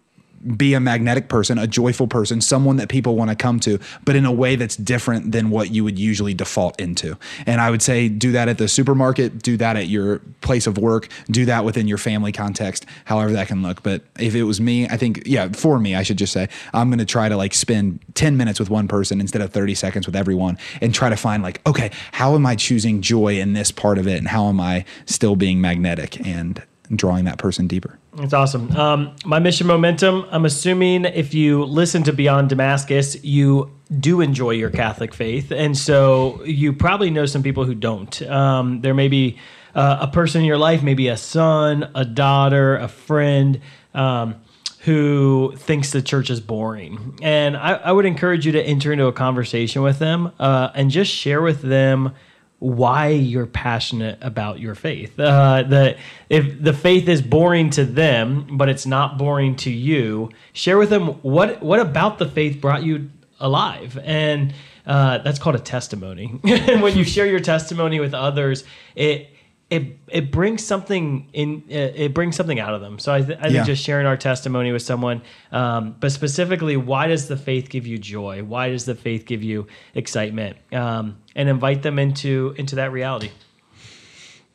[0.57, 4.17] be a magnetic person, a joyful person, someone that people want to come to, but
[4.17, 7.17] in a way that's different than what you would usually default into.
[7.47, 10.79] And I would say do that at the supermarket, do that at your place of
[10.79, 13.83] work, do that within your family context, however that can look.
[13.83, 16.89] But if it was me, I think, yeah, for me, I should just say, I'm
[16.89, 20.07] going to try to like spend 10 minutes with one person instead of 30 seconds
[20.07, 23.71] with everyone and try to find like, okay, how am I choosing joy in this
[23.71, 24.19] part of it?
[24.19, 26.63] And how am I still being magnetic and
[26.97, 27.99] drawing that person deeper?
[28.15, 28.71] That's awesome.
[28.77, 30.27] Um, my mission momentum.
[30.31, 35.77] I'm assuming if you listen to Beyond Damascus, you do enjoy your Catholic faith, and
[35.77, 38.23] so you probably know some people who don't.
[38.23, 39.39] Um, there may be
[39.75, 43.61] uh, a person in your life, maybe a son, a daughter, a friend.
[43.95, 44.37] Um,
[44.83, 47.17] who thinks the church is boring.
[47.23, 50.91] And I, I would encourage you to enter into a conversation with them uh, and
[50.91, 52.15] just share with them
[52.63, 55.19] why you're passionate about your faith.
[55.19, 55.97] Uh, that
[56.31, 60.89] if the faith is boring to them, but it's not boring to you, share with
[60.89, 63.11] them what what about the faith brought you
[63.41, 64.55] alive, and
[64.87, 66.39] uh, that's called a testimony.
[66.45, 68.63] and when you share your testimony with others,
[68.95, 69.29] it
[69.73, 72.99] it it brings something in it it brings something out of them.
[72.99, 73.53] So I, th- I Yeah.
[73.53, 77.87] think just sharing our testimony with someone, um, but specifically, why does the faith give
[77.87, 78.43] you joy?
[78.43, 80.57] Why does the faith give you excitement?
[80.73, 83.31] Um, and invite them into into that reality.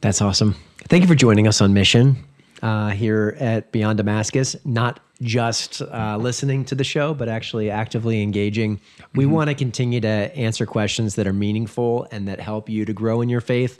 [0.01, 0.55] That's awesome.
[0.89, 2.17] Thank you for joining us on mission
[2.61, 4.55] uh, here at Beyond Damascus.
[4.63, 8.79] Not just uh, listening to the show, but actually actively engaging.
[9.15, 10.07] We want to continue to
[10.37, 13.79] answer questions that are meaningful and that help you to grow in your faith.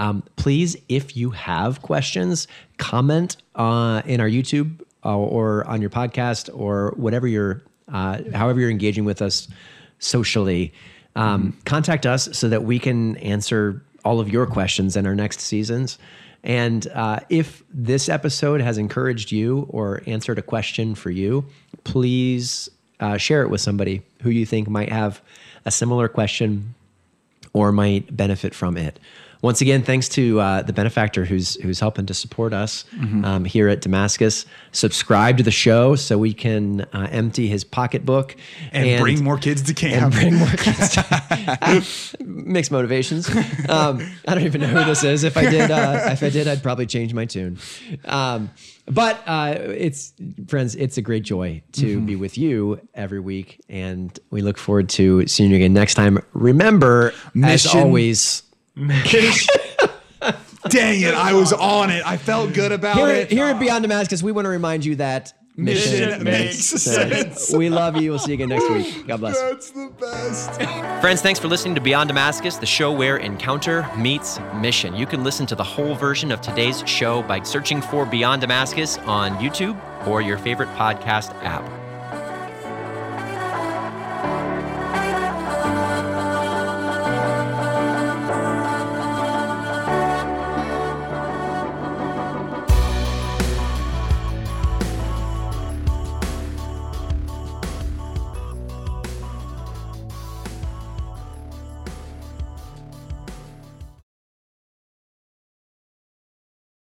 [0.00, 2.48] Um, please, if you have questions,
[2.78, 7.60] comment uh, in our YouTube uh, or on your podcast or whatever you're,
[7.92, 9.46] uh, however you're engaging with us
[9.98, 10.72] socially.
[11.16, 15.40] Um, Contact us so that we can answer all of your questions in our next
[15.40, 15.98] seasons.
[16.42, 21.44] And uh, if this episode has encouraged you or answered a question for you,
[21.84, 22.70] please
[23.00, 25.20] uh, share it with somebody who you think might have
[25.66, 26.74] a similar question
[27.52, 28.98] or might benefit from it.
[29.42, 33.24] Once again, thanks to uh, the benefactor who's who's helping to support us Mhm.
[33.24, 34.44] um, here at Damascus.
[34.72, 38.36] Subscribe to the show so we can uh, empty his pocketbook
[38.72, 40.02] And bring more kids to camp.
[40.04, 40.94] And bring more kids.
[40.94, 41.84] To,
[42.24, 43.28] mixed motivations.
[43.68, 45.24] Um, I don't even know who this is.
[45.24, 47.58] If I did, uh, if I did, I'd probably change my tune.
[48.04, 48.50] Um,
[48.86, 50.12] but uh, it's
[50.48, 52.06] friends, it's a great joy to Mhm.
[52.06, 56.18] be with you every week, and we look forward to seeing you again next time.
[56.32, 57.12] Remember,
[57.44, 58.42] as always,
[60.68, 62.04] Dang it, I was on it.
[62.06, 63.30] I felt good about here, it.
[63.30, 67.52] here at Beyond Damascus, we want to remind you that Mission makes saints.
[67.52, 68.10] We love you.
[68.10, 69.06] We'll see you again next week.
[69.06, 69.40] God bless.
[69.40, 71.00] That's the best.
[71.00, 74.94] Friends, thanks for listening to Beyond Damascus, the show where encounter meets mission.
[74.94, 78.98] You can listen to the whole version of today's show by searching for Beyond Damascus
[78.98, 81.79] on YouTube or your favorite podcast app.